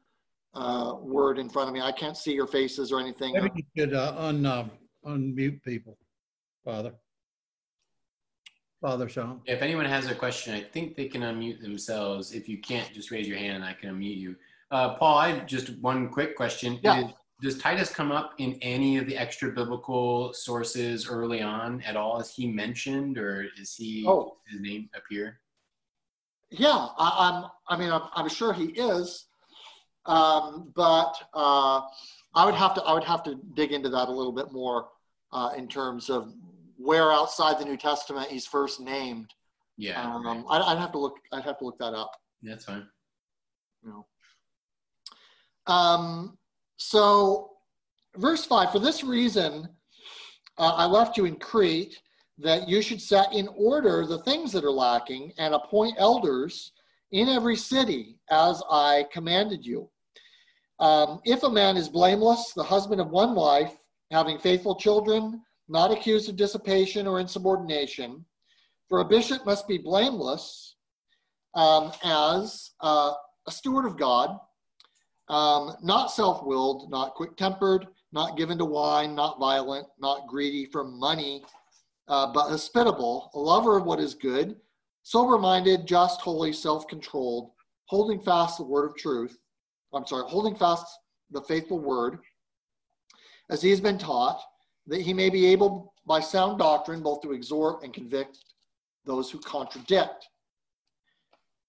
[0.55, 1.81] uh, word in front of me.
[1.81, 3.35] I can't see your faces or anything.
[3.35, 4.69] Maybe you could uh, un, uh,
[5.07, 5.99] unmute people,
[6.65, 6.95] Father.
[8.81, 9.41] Father Sean.
[9.47, 12.33] If anyone has a question, I think they can unmute themselves.
[12.33, 14.37] If you can't, just raise your hand and I can unmute you.
[14.71, 16.79] Uh, Paul, I just one quick question.
[16.83, 17.07] Yeah.
[17.07, 21.97] Is, does Titus come up in any of the extra biblical sources early on at
[21.97, 22.21] all?
[22.21, 24.37] Is he mentioned or is he Oh.
[24.47, 25.41] his name appear?
[26.59, 27.51] Yeah, I, I'm.
[27.69, 29.27] I mean, I'm, I'm sure he is,
[30.07, 31.81] um, but uh,
[32.35, 32.83] I would have to.
[32.83, 34.89] I would have to dig into that a little bit more
[35.33, 36.33] uh, in terms of
[36.77, 39.31] where outside the New Testament he's first named.
[39.77, 40.45] Yeah, Um, right.
[40.51, 41.17] I'd, I'd have to look.
[41.33, 42.13] I'd have to look that up.
[42.43, 42.87] that's fine.
[43.83, 44.07] You know.
[45.67, 46.39] Um,
[46.77, 47.51] so,
[48.17, 49.69] verse 5 For this reason,
[50.59, 51.99] uh, I left you in Crete,
[52.39, 56.73] that you should set in order the things that are lacking and appoint elders
[57.13, 59.89] in every city as I commanded you.
[60.81, 63.77] Um, if a man is blameless, the husband of one wife,
[64.11, 68.25] having faithful children, not accused of dissipation or insubordination,
[68.89, 70.77] for a bishop must be blameless
[71.55, 73.13] um, as uh,
[73.47, 74.39] a steward of God,
[75.29, 80.67] um, not self willed, not quick tempered, not given to wine, not violent, not greedy
[80.67, 81.45] for money,
[82.09, 84.57] uh, but hospitable, a lover of what is good,
[85.03, 87.51] sober minded, just, holy, self controlled,
[87.87, 89.39] holding fast the word of truth.
[89.93, 90.87] I'm sorry, holding fast
[91.31, 92.19] the faithful word
[93.51, 94.41] as he has been taught,
[94.87, 98.39] that he may be able by sound doctrine both to exhort and convict
[99.05, 100.29] those who contradict.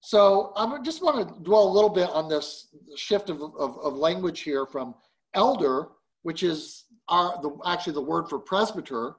[0.02, 3.96] So I just want to dwell a little bit on this shift of, of, of
[3.96, 4.94] language here from
[5.34, 5.88] elder,
[6.24, 9.16] which is our, the, actually the word for presbyter,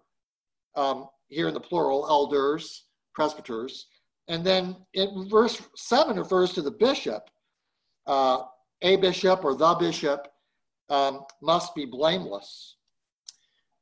[0.76, 2.84] um, here in the plural, elders,
[3.14, 3.86] presbyters.
[4.28, 7.22] And then in verse 7 refers to the bishop.
[8.06, 8.42] Uh,
[8.82, 10.28] a bishop or the bishop
[10.90, 12.76] um, must be blameless.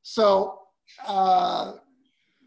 [0.02, 0.60] So
[1.06, 1.74] uh,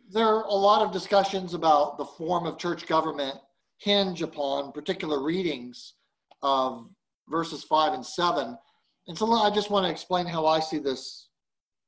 [0.09, 3.35] there are a lot of discussions about the form of church government
[3.79, 5.93] hinge upon particular readings
[6.41, 6.87] of
[7.27, 8.57] verses 5 and 7.
[9.07, 11.29] And so I just want to explain how I see this,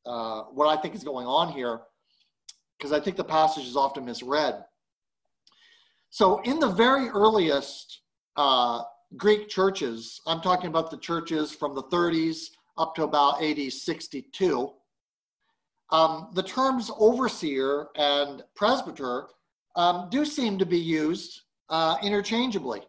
[0.05, 1.81] uh, what I think is going on here,
[2.79, 4.63] because I think the passage is often misread.
[6.09, 8.01] So, in the very earliest
[8.35, 8.83] uh,
[9.17, 14.71] Greek churches, I'm talking about the churches from the 30s up to about AD 62,
[15.91, 19.27] um, the terms overseer and presbyter
[19.75, 22.81] um, do seem to be used uh, interchangeably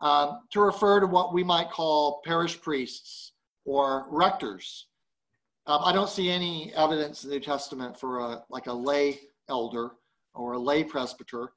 [0.00, 3.32] um, to refer to what we might call parish priests
[3.64, 4.86] or rectors.
[5.70, 9.20] Um, I don't see any evidence in the New Testament for a like a lay
[9.48, 9.92] elder
[10.34, 11.52] or a lay presbyter,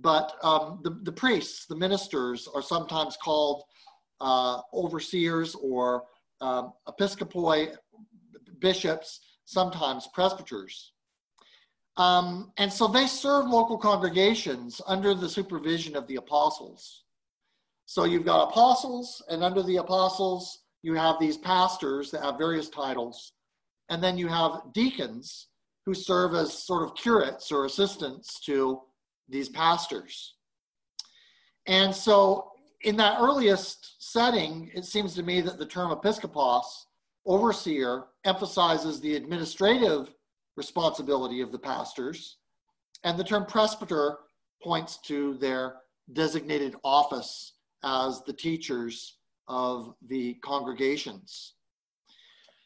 [0.00, 3.64] but um, the, the priests, the ministers, are sometimes called
[4.22, 6.04] uh, overseers or
[6.40, 7.76] um, episcopoi,
[8.58, 10.92] bishops, sometimes presbyters.
[11.98, 17.04] Um, and so they serve local congregations under the supervision of the apostles.
[17.84, 22.70] So you've got apostles, and under the apostles, you have these pastors that have various
[22.70, 23.32] titles.
[23.88, 25.48] And then you have deacons
[25.86, 28.80] who serve as sort of curates or assistants to
[29.28, 30.34] these pastors.
[31.66, 32.50] And so,
[32.82, 36.64] in that earliest setting, it seems to me that the term episkopos,
[37.26, 40.14] overseer, emphasizes the administrative
[40.56, 42.36] responsibility of the pastors.
[43.04, 44.18] And the term presbyter
[44.62, 45.76] points to their
[46.12, 51.54] designated office as the teachers of the congregations.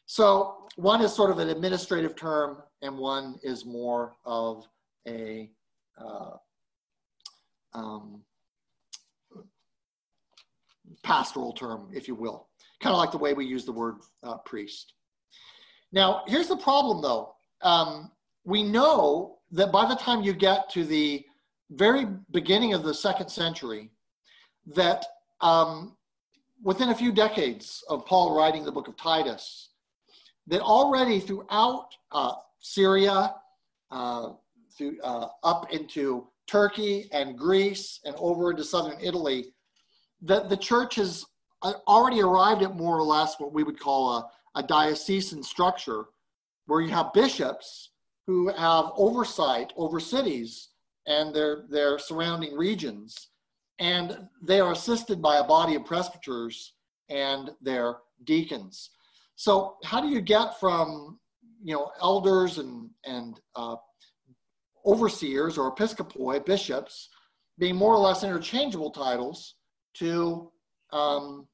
[0.05, 4.67] So one is sort of an administrative term, and one is more of
[5.07, 5.49] a
[5.97, 6.31] uh,
[7.73, 8.21] um,
[11.03, 12.47] pastoral term, if you will,
[12.81, 14.93] kind of like the way we use the word uh, priest.
[15.91, 18.11] Now, here's the problem though um,
[18.43, 21.23] we know that by the time you get to the
[21.71, 23.91] very beginning of the second century,
[24.75, 25.05] that
[25.41, 25.95] um,
[26.61, 29.69] within a few decades of Paul writing the book of Titus,
[30.47, 33.35] that already throughout uh, Syria,
[33.91, 34.29] uh,
[34.77, 39.53] through, uh, up into Turkey and Greece and over into southern Italy,
[40.21, 41.25] that the church has
[41.61, 46.05] uh, already arrived at more or less what we would call a, a diocesan structure
[46.65, 47.89] where you have bishops
[48.25, 50.69] who have oversight over cities
[51.07, 53.29] and their, their surrounding regions.
[53.79, 56.73] And they are assisted by a body of presbyters
[57.09, 58.91] and their deacons.
[59.35, 61.19] So, how do you get from
[61.63, 63.75] you know elders and and uh,
[64.85, 67.09] overseers or episcopoi bishops
[67.57, 69.55] being more or less interchangeable titles
[69.95, 70.51] to
[70.91, 71.47] um,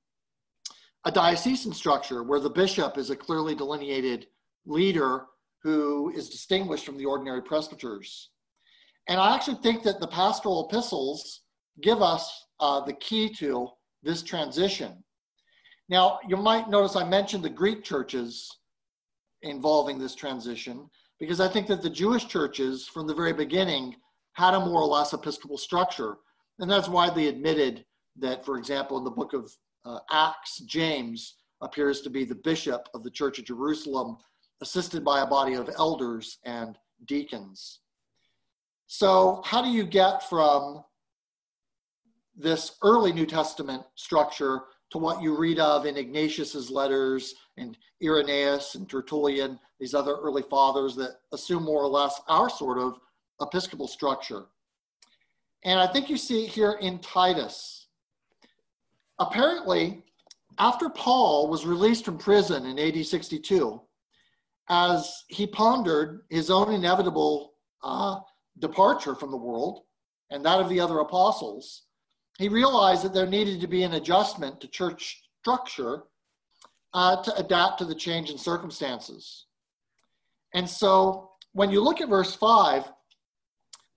[1.05, 4.27] a diocesan structure where the bishop is a clearly delineated
[4.65, 5.25] leader
[5.63, 8.29] who is distinguished from the ordinary presbyters.
[9.07, 11.41] And I actually think that the pastoral epistles
[11.81, 13.67] give us uh, the key to
[14.03, 15.03] this transition.
[15.89, 18.57] Now, you might notice I mentioned the Greek churches
[19.41, 20.87] involving this transition
[21.19, 23.95] because I think that the Jewish churches from the very beginning
[24.33, 26.17] had a more or less episcopal structure.
[26.59, 27.85] And that's widely admitted
[28.19, 29.51] that, for example, in the book of
[29.83, 34.17] uh, Acts, James appears to be the bishop of the Church of Jerusalem
[34.61, 37.79] assisted by a body of elders and deacons.
[38.87, 40.83] So, how do you get from
[42.35, 44.61] this early New Testament structure
[44.91, 50.43] to what you read of in Ignatius's letters and Irenaeus and Tertullian, these other early
[50.43, 52.99] fathers that assume more or less our sort of
[53.41, 54.45] episcopal structure.
[55.63, 57.87] And I think you see it here in Titus.
[59.19, 60.03] Apparently,
[60.57, 63.81] after Paul was released from prison in AD 62,
[64.69, 68.19] as he pondered his own inevitable uh,
[68.59, 69.81] departure from the world
[70.29, 71.83] and that of the other apostles,
[72.39, 76.03] he realized that there needed to be an adjustment to church structure
[76.93, 79.45] uh, to adapt to the change in circumstances.
[80.53, 82.85] And so when you look at verse 5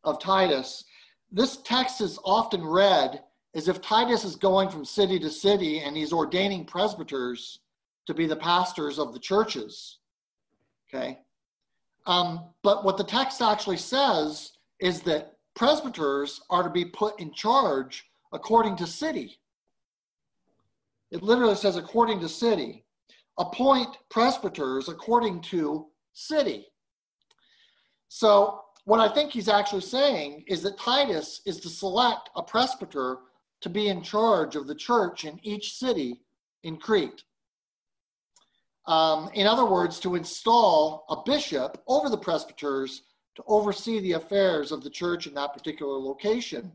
[0.03, 0.85] of Titus,
[1.31, 3.23] this text is often read
[3.55, 7.61] as if Titus is going from city to city and he's ordaining presbyters
[8.09, 9.99] to be the pastors of the churches.
[10.93, 11.21] Okay.
[12.07, 17.33] Um, but what the text actually says is that presbyters are to be put in
[17.33, 19.39] charge according to city.
[21.11, 22.85] It literally says according to city.
[23.39, 26.67] Appoint presbyters according to city.
[28.09, 33.19] So, what I think he's actually saying is that Titus is to select a presbyter
[33.61, 36.21] to be in charge of the church in each city
[36.65, 37.23] in Crete.
[38.87, 43.03] Um, in other words, to install a bishop over the presbyters
[43.37, 46.73] to oversee the affairs of the church in that particular location.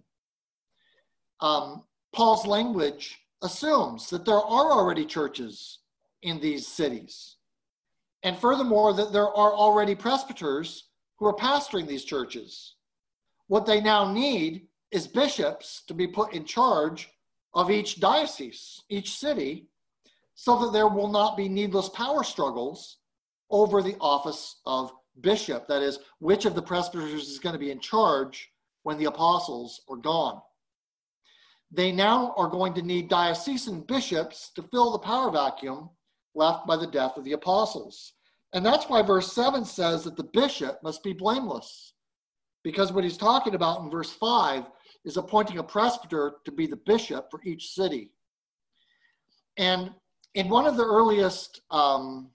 [1.40, 1.84] Um,
[2.14, 5.80] Paul's language assumes that there are already churches
[6.24, 7.36] in these cities.
[8.24, 10.86] And furthermore, that there are already presbyters
[11.18, 12.76] who are pastoring these churches.
[13.48, 17.10] What they now need is bishops to be put in charge
[17.54, 19.68] of each diocese, each city,
[20.36, 22.98] so that there will not be needless power struggles
[23.50, 25.68] over the office of bishop.
[25.68, 28.52] That is, which of the presbyters is going to be in charge
[28.84, 30.42] when the apostles are gone.
[31.72, 35.90] They now are going to need diocesan bishops to fill the power vacuum
[36.34, 38.14] left by the death of the apostles.
[38.54, 41.94] And that's why verse 7 says that the bishop must be blameless.
[42.64, 44.66] Because what he's talking about in verse 5
[45.04, 48.12] is appointing a presbyter to be the bishop for each city.
[49.58, 49.92] And
[50.36, 52.30] in one of the earliest um,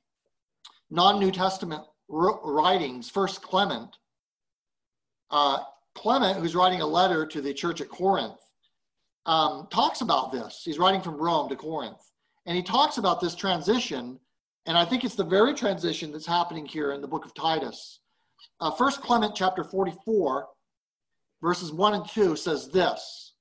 [0.90, 3.96] non New Testament writings, First Clement,
[5.30, 5.58] uh,
[5.94, 8.41] Clement, who's writing a letter to the church at Corinth,
[9.26, 10.62] um, talks about this.
[10.64, 12.10] He's writing from Rome to Corinth.
[12.46, 14.18] And he talks about this transition.
[14.66, 18.00] And I think it's the very transition that's happening here in the book of Titus.
[18.60, 20.48] Uh, First Clement chapter 44,
[21.40, 23.34] verses 1 and 2 says this.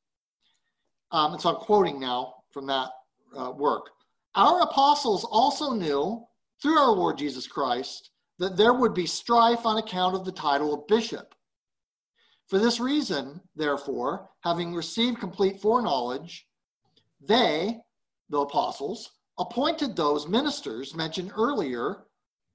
[1.11, 2.89] Um, and so I'm quoting now from that
[3.37, 3.89] uh, work.
[4.35, 6.25] Our apostles also knew
[6.61, 10.73] through our Lord Jesus Christ that there would be strife on account of the title
[10.73, 11.35] of bishop.
[12.51, 16.49] For this reason, therefore, having received complete foreknowledge,
[17.21, 17.79] they,
[18.27, 22.07] the apostles, appointed those ministers mentioned earlier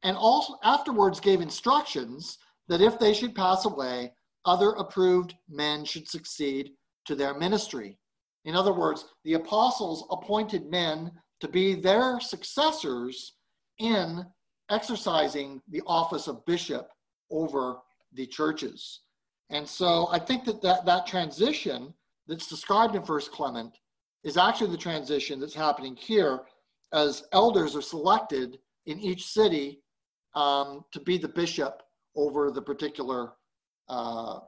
[0.03, 2.37] and also afterwards gave instructions
[2.69, 4.13] that if they should pass away,
[4.45, 6.73] other approved men should succeed
[7.07, 7.99] to their ministry.
[8.45, 13.33] In other words, the apostles appointed men to be their successors
[13.79, 14.27] in
[14.69, 16.91] exercising the office of bishop
[17.31, 17.79] over
[18.13, 19.01] the churches.
[19.51, 21.95] And so I think that that, that transition
[22.27, 23.79] that's described in First Clement
[24.25, 26.41] is actually the transition that's happening here
[26.93, 29.81] as elders are selected in each city
[30.35, 31.83] um, to be the bishop
[32.17, 33.33] over the particular
[33.89, 34.41] uh,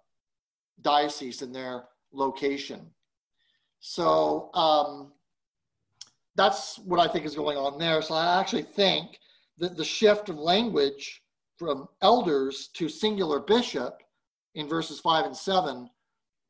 [0.82, 2.86] diocese in their location.
[3.80, 5.12] So um,
[6.34, 8.02] that's what I think is going on there.
[8.02, 9.18] So I actually think
[9.58, 11.22] that the shift of language
[11.56, 14.02] from elders to singular bishop
[14.54, 15.88] in verses five and seven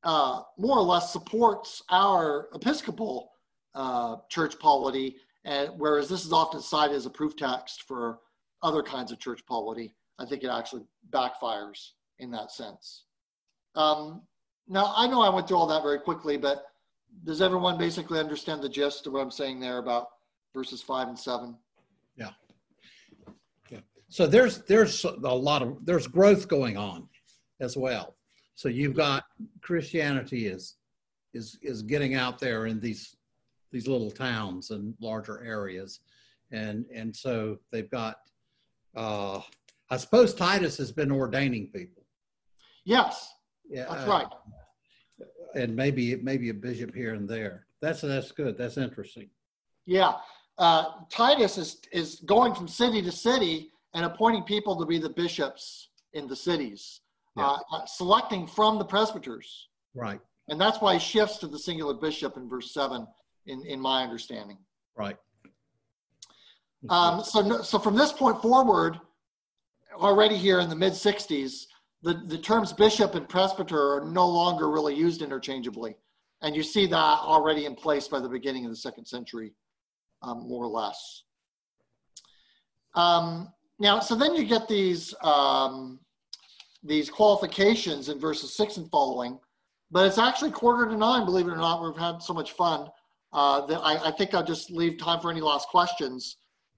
[0.05, 3.32] uh, more or less supports our Episcopal
[3.74, 8.20] uh, church polity, and whereas this is often cited as a proof text for
[8.62, 13.05] other kinds of church polity, I think it actually backfires in that sense.
[13.74, 14.22] Um,
[14.66, 16.64] now, I know I went through all that very quickly, but
[17.24, 20.09] does everyone basically understand the gist of what I'm saying there about
[20.55, 21.57] verses five and seven?
[22.16, 22.30] Yeah.
[23.70, 23.80] Yeah.
[24.09, 27.09] So there's there's a lot of there's growth going on
[27.61, 28.15] as well.
[28.55, 29.25] So you've got
[29.63, 30.75] Christianity is
[31.35, 33.17] is is getting out there in these
[33.71, 36.01] these little towns and larger areas,
[36.51, 38.17] and and so they've got.
[38.97, 39.41] Uh,
[39.91, 42.03] I suppose Titus has been ordaining people.
[42.85, 43.33] Yes,
[43.71, 44.27] yeah, that's uh, right.
[45.55, 47.67] And maybe maybe a bishop here and there.
[47.81, 48.59] That's that's good.
[48.59, 49.31] That's interesting.
[49.87, 50.15] Yeah,
[50.59, 55.11] uh, Titus is is going from city to city and appointing people to be the
[55.11, 57.03] bishops in the cities
[57.39, 57.57] yeah.
[57.72, 59.68] uh, selecting from the presbyters.
[59.95, 60.20] Right.
[60.49, 63.07] And that's why he shifts to the singular bishop in verse 7,
[63.47, 64.59] in, in my understanding.
[64.97, 65.16] Right.
[66.89, 68.99] Um, so, no- so from this point forward,
[69.95, 71.66] already here in the mid 60s,
[72.03, 75.97] the, the terms bishop and presbyter are no longer really used interchangeably.
[76.43, 79.53] And you see that already in place by the beginning of the second century,
[80.22, 81.24] um, more or less.
[82.95, 85.99] Um, now, so then you get these, um,
[86.83, 89.39] these qualifications in verses six and following,
[89.91, 91.83] but it's actually quarter to nine, believe it or not.
[91.83, 92.89] We've had so much fun
[93.33, 96.37] uh, that I, I think I'll just leave time for any last questions.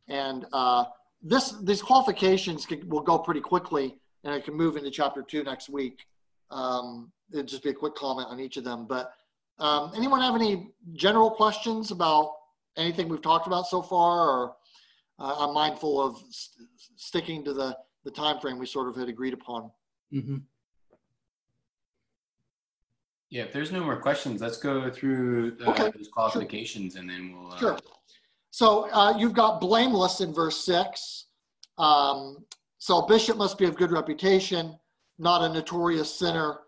[0.09, 0.85] And uh,
[1.23, 5.43] this these qualifications can, will go pretty quickly, and I can move into chapter two
[5.45, 6.07] next week.
[6.51, 8.87] Um, it'll just be a quick comment on each of them.
[8.87, 9.13] But
[9.59, 12.33] um, anyone have any general questions about
[12.77, 14.29] anything we've talked about so far?
[14.29, 14.57] Or
[15.19, 19.09] uh, I'm mindful of st- sticking to the the time frame we sort of had
[19.09, 19.71] agreed upon.
[20.11, 20.39] Hmm
[23.31, 27.33] Yeah, if there's no more questions, let's go through uh, Okay, those qualifications and then
[27.33, 27.53] we'll.
[27.53, 27.79] Uh, Sure.
[28.51, 31.27] So uh, you've got blameless in verse six.
[31.79, 32.45] Um,
[32.79, 34.77] so a bishop must be of good reputation,
[35.19, 36.59] not a notorious sinner.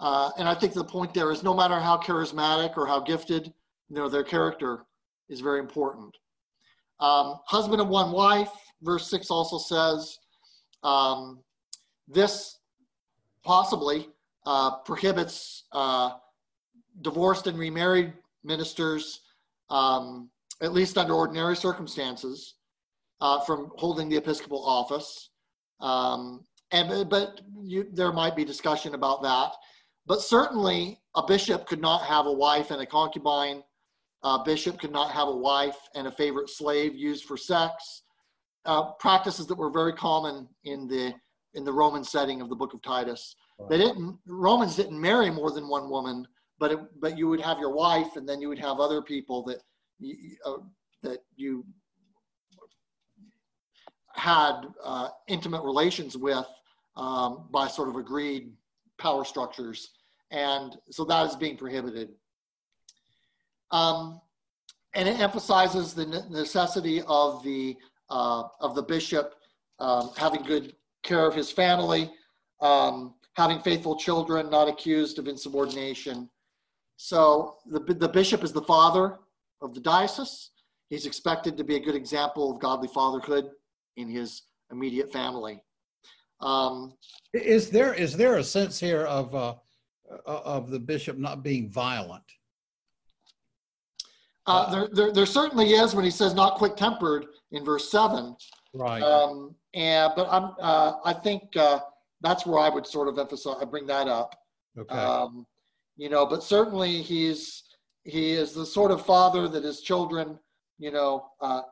[0.00, 3.46] Uh, and I think the point there is no matter how charismatic or how gifted,
[3.88, 4.84] you know, their character
[5.28, 6.14] is very important.
[7.00, 8.50] Um, husband of one wife,
[8.82, 10.18] verse six also says,
[10.82, 11.40] um,
[12.08, 12.58] this
[13.44, 14.08] possibly
[14.46, 16.12] uh, prohibits uh,
[17.00, 18.12] divorced and remarried
[18.44, 19.20] ministers
[19.70, 20.30] um,
[20.60, 22.54] at least under ordinary circumstances,
[23.20, 25.30] uh, from holding the episcopal office.
[25.80, 29.52] Um, and but you, there might be discussion about that.
[30.06, 33.62] But certainly, a bishop could not have a wife and a concubine.
[34.24, 38.02] A bishop could not have a wife and a favorite slave used for sex.
[38.64, 41.12] Uh, practices that were very common in the
[41.54, 43.36] in the Roman setting of the Book of Titus.
[43.68, 46.26] They didn't Romans didn't marry more than one woman,
[46.58, 49.44] but it, but you would have your wife, and then you would have other people
[49.44, 49.58] that
[49.98, 50.56] you, uh,
[51.02, 51.64] that you
[54.14, 56.46] had uh, intimate relations with
[56.96, 58.52] um, by sort of agreed
[58.98, 59.90] power structures,
[60.30, 62.10] and so that is being prohibited.
[63.70, 64.20] Um,
[64.94, 67.76] and it emphasizes the necessity of the
[68.10, 69.34] uh, of the bishop
[69.78, 72.10] um, having good care of his family,
[72.60, 76.28] um, having faithful children, not accused of insubordination.
[76.96, 79.18] So the the bishop is the father
[79.60, 80.50] of the diocese.
[80.90, 83.50] He's expected to be a good example of godly fatherhood
[83.96, 85.62] in his immediate family.
[86.40, 86.94] Um,
[87.32, 89.54] Is there is there a sense here of uh,
[90.26, 92.24] of the bishop not being violent?
[94.46, 98.36] uh, there, there, there certainly is when he says not quick tempered in verse seven.
[98.74, 99.02] Right.
[99.02, 101.80] Um, and but I'm uh, I think uh,
[102.20, 103.56] that's where I would sort of emphasize.
[103.60, 104.34] I bring that up.
[104.78, 104.94] okay.
[104.94, 105.46] Um,
[105.96, 107.64] you know, but certainly he's
[108.04, 110.38] he is the sort of father that his children,
[110.78, 111.62] you know, uh,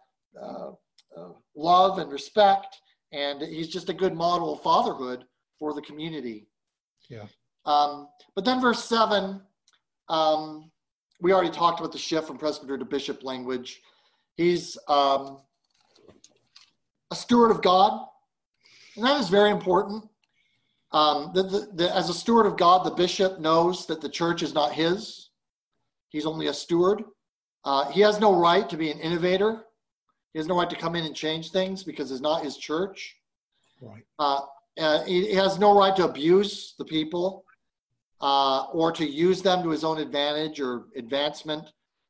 [0.40, 0.70] uh,
[1.16, 2.76] uh, love and respect,
[3.12, 5.24] and he's just a good model of fatherhood
[5.59, 6.46] for the community.
[7.09, 7.26] Yeah.
[7.64, 9.40] Um, but then verse seven,
[10.09, 10.70] um,
[11.20, 13.80] we already talked about the shift from presbyter to bishop language.
[14.36, 15.38] He's um,
[17.11, 18.06] a steward of God,
[18.96, 20.04] and that is very important.
[20.92, 24.42] Um, the, the, the, as a steward of God, the bishop knows that the church
[24.42, 25.30] is not his.
[26.08, 27.04] He's only a steward.
[27.64, 29.64] Uh, he has no right to be an innovator.
[30.32, 33.16] He has no right to come in and change things because it's not his church.
[33.80, 34.02] right.
[34.18, 34.40] Uh,
[34.78, 37.44] uh, he, he has no right to abuse the people
[38.20, 41.64] uh, or to use them to his own advantage or advancement.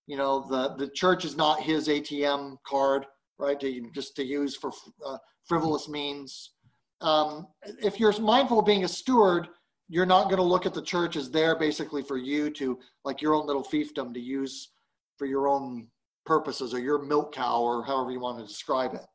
[0.06, 3.06] You know, the, the church is not his ATM card,
[3.40, 3.58] right?
[3.60, 4.72] To just to use for
[5.04, 6.52] uh, frivolous means.
[7.00, 7.46] Um,
[7.82, 9.48] if you're mindful of being a steward,
[9.88, 13.20] you're not going to look at the church as there basically for you to like
[13.20, 14.68] your own little fiefdom to use
[15.16, 15.88] for your own
[16.24, 19.06] purposes or your milk cow or however you want to describe it.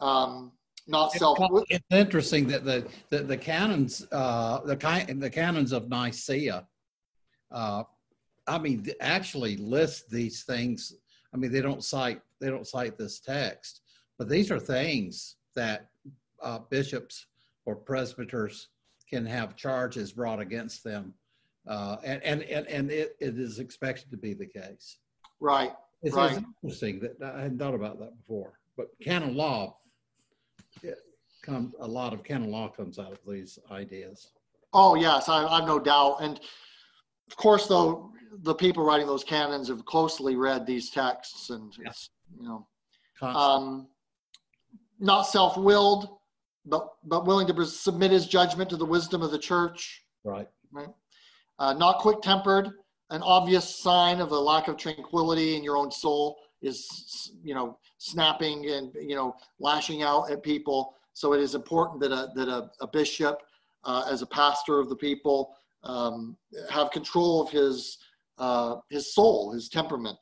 [0.00, 0.52] Um,
[0.86, 1.38] not self.
[1.70, 4.76] It's interesting that the the, the canons uh, the
[5.18, 6.66] the canons of Nicaea,
[7.50, 7.84] uh,
[8.46, 10.92] I mean, actually list these things.
[11.34, 13.80] I mean, they don't cite they don't cite this text,
[14.18, 15.88] but these are things that
[16.42, 17.26] uh, bishops
[17.66, 18.68] or presbyters
[19.10, 21.12] can have charges brought against them,
[21.66, 24.98] uh, and and and, and it, it is expected to be the case.
[25.40, 25.72] Right.
[26.02, 26.36] It's, Right.
[26.36, 29.78] it's interesting that I hadn't thought about that before, but canon law,
[30.82, 30.98] it
[31.42, 34.28] come a lot of canon law comes out of these ideas.
[34.72, 36.18] Oh yes, I, I've no doubt.
[36.20, 36.40] And
[37.28, 38.12] of course, though,
[38.42, 42.66] the people writing those canons have closely read these texts, and it's you know,
[43.22, 43.88] um,
[44.98, 46.18] not self-willed,
[46.66, 50.02] but but willing to submit his judgment to the wisdom of the church.
[50.72, 50.88] right.
[51.58, 52.70] Uh, not quick-tempered,
[53.10, 57.78] an obvious sign of a lack of tranquility in your own soul is, you know,
[57.98, 60.94] snapping and, you know, lashing out at people.
[61.12, 63.38] So it is important that a, that a, a bishop,
[63.84, 65.54] uh, as a pastor of the people,
[65.84, 66.36] um,
[66.70, 67.98] have control of his,
[68.38, 70.18] uh, his soul, his temperament.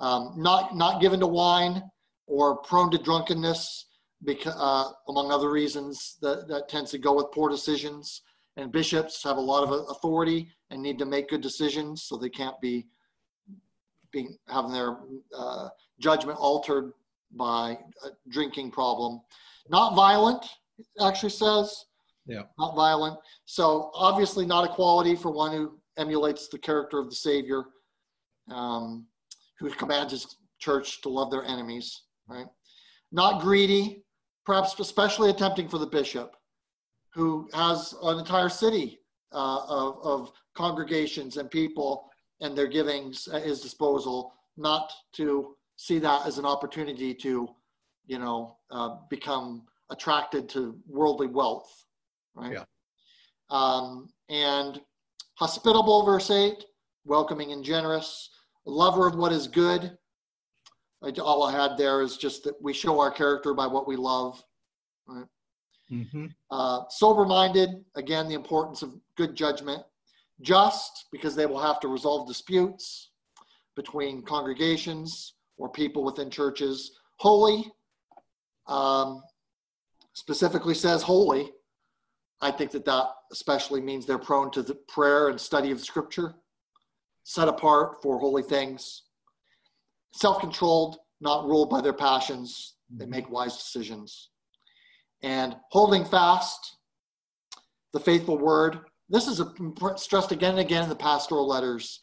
[0.00, 1.82] Um, not, not given to wine
[2.26, 3.86] or prone to drunkenness,
[4.24, 8.22] because, uh, among other reasons that, that tends to go with poor decisions.
[8.56, 12.28] And bishops have a lot of authority and need to make good decisions, so they
[12.28, 12.86] can't be
[14.12, 14.98] being having their
[15.36, 16.92] uh, judgment altered
[17.32, 19.20] by a drinking problem.
[19.70, 20.44] Not violent,
[21.00, 21.86] actually says.
[22.26, 22.42] Yeah.
[22.58, 23.18] Not violent.
[23.46, 27.64] So obviously not a quality for one who emulates the character of the Savior,
[28.50, 29.06] um,
[29.58, 32.46] who commands his church to love their enemies, right?
[33.10, 34.04] Not greedy,
[34.46, 36.36] perhaps especially attempting for the bishop,
[37.12, 39.00] who has an entire city
[39.32, 42.08] uh, of, of congregations and people
[42.40, 47.48] and their givings at his disposal, not to see that as an opportunity to,
[48.06, 51.84] you know, uh, become attracted to worldly wealth,
[52.34, 52.52] right?
[52.52, 52.64] Yeah.
[53.50, 54.80] Um, and
[55.34, 56.64] hospitable, verse 8,
[57.04, 58.30] welcoming and generous,
[58.64, 59.96] lover of what is good.
[61.20, 64.42] All I had there is just that we show our character by what we love,
[65.06, 65.26] right?
[65.90, 66.26] Mm-hmm.
[66.50, 69.82] Uh, sober minded, again, the importance of good judgment.
[70.40, 73.10] Just, because they will have to resolve disputes
[73.76, 76.92] between congregations or people within churches.
[77.18, 77.70] Holy,
[78.66, 79.22] um,
[80.14, 81.50] specifically says holy.
[82.42, 86.34] I think that that especially means they're prone to the prayer and study of scripture,
[87.22, 89.02] set apart for holy things.
[90.12, 92.74] Self controlled, not ruled by their passions.
[92.90, 94.30] They make wise decisions
[95.22, 96.78] and holding fast
[97.92, 98.80] the faithful word.
[99.08, 99.52] This is a,
[99.96, 102.00] stressed again and again in the pastoral letters.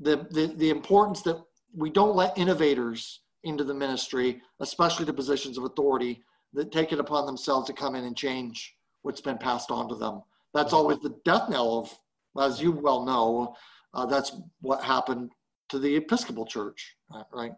[0.00, 1.42] The, the, the importance that
[1.74, 6.22] we don't let innovators into the ministry, especially to positions of authority,
[6.52, 8.74] that take it upon themselves to come in and change
[9.08, 10.22] what's been passed on to them.
[10.52, 11.98] That's always the death knell of,
[12.44, 13.56] as you well know,
[13.94, 15.30] uh, that's what happened
[15.70, 16.94] to the Episcopal Church,
[17.32, 17.52] right,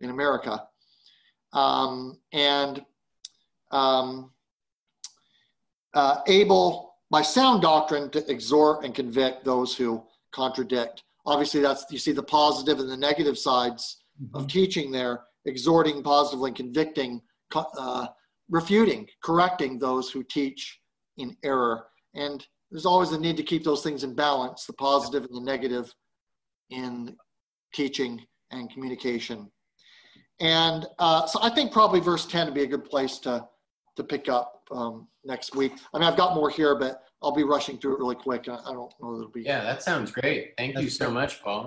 [0.00, 0.66] in America.
[1.52, 2.82] Um, and
[3.72, 4.30] um,
[5.92, 11.02] uh, able by sound doctrine to exhort and convict those who contradict.
[11.26, 14.34] Obviously, that's you see the positive and the negative sides mm-hmm.
[14.34, 17.20] of teaching there, exhorting positively, convicting,
[17.54, 18.06] uh,
[18.48, 20.80] refuting, correcting those who teach
[21.18, 21.86] in error.
[22.14, 25.40] And there's always a need to keep those things in balance, the positive and the
[25.40, 25.92] negative
[26.70, 27.16] in
[27.74, 29.50] teaching and communication.
[30.40, 33.46] And uh, so I think probably verse 10 would be a good place to,
[33.96, 35.72] to pick up um, next week.
[35.94, 38.48] I mean, I've got more here, but I'll be rushing through it really quick.
[38.48, 39.42] I, I don't know that it'll be.
[39.42, 40.52] Yeah, that sounds great.
[40.58, 41.64] Thank you so much, Paul.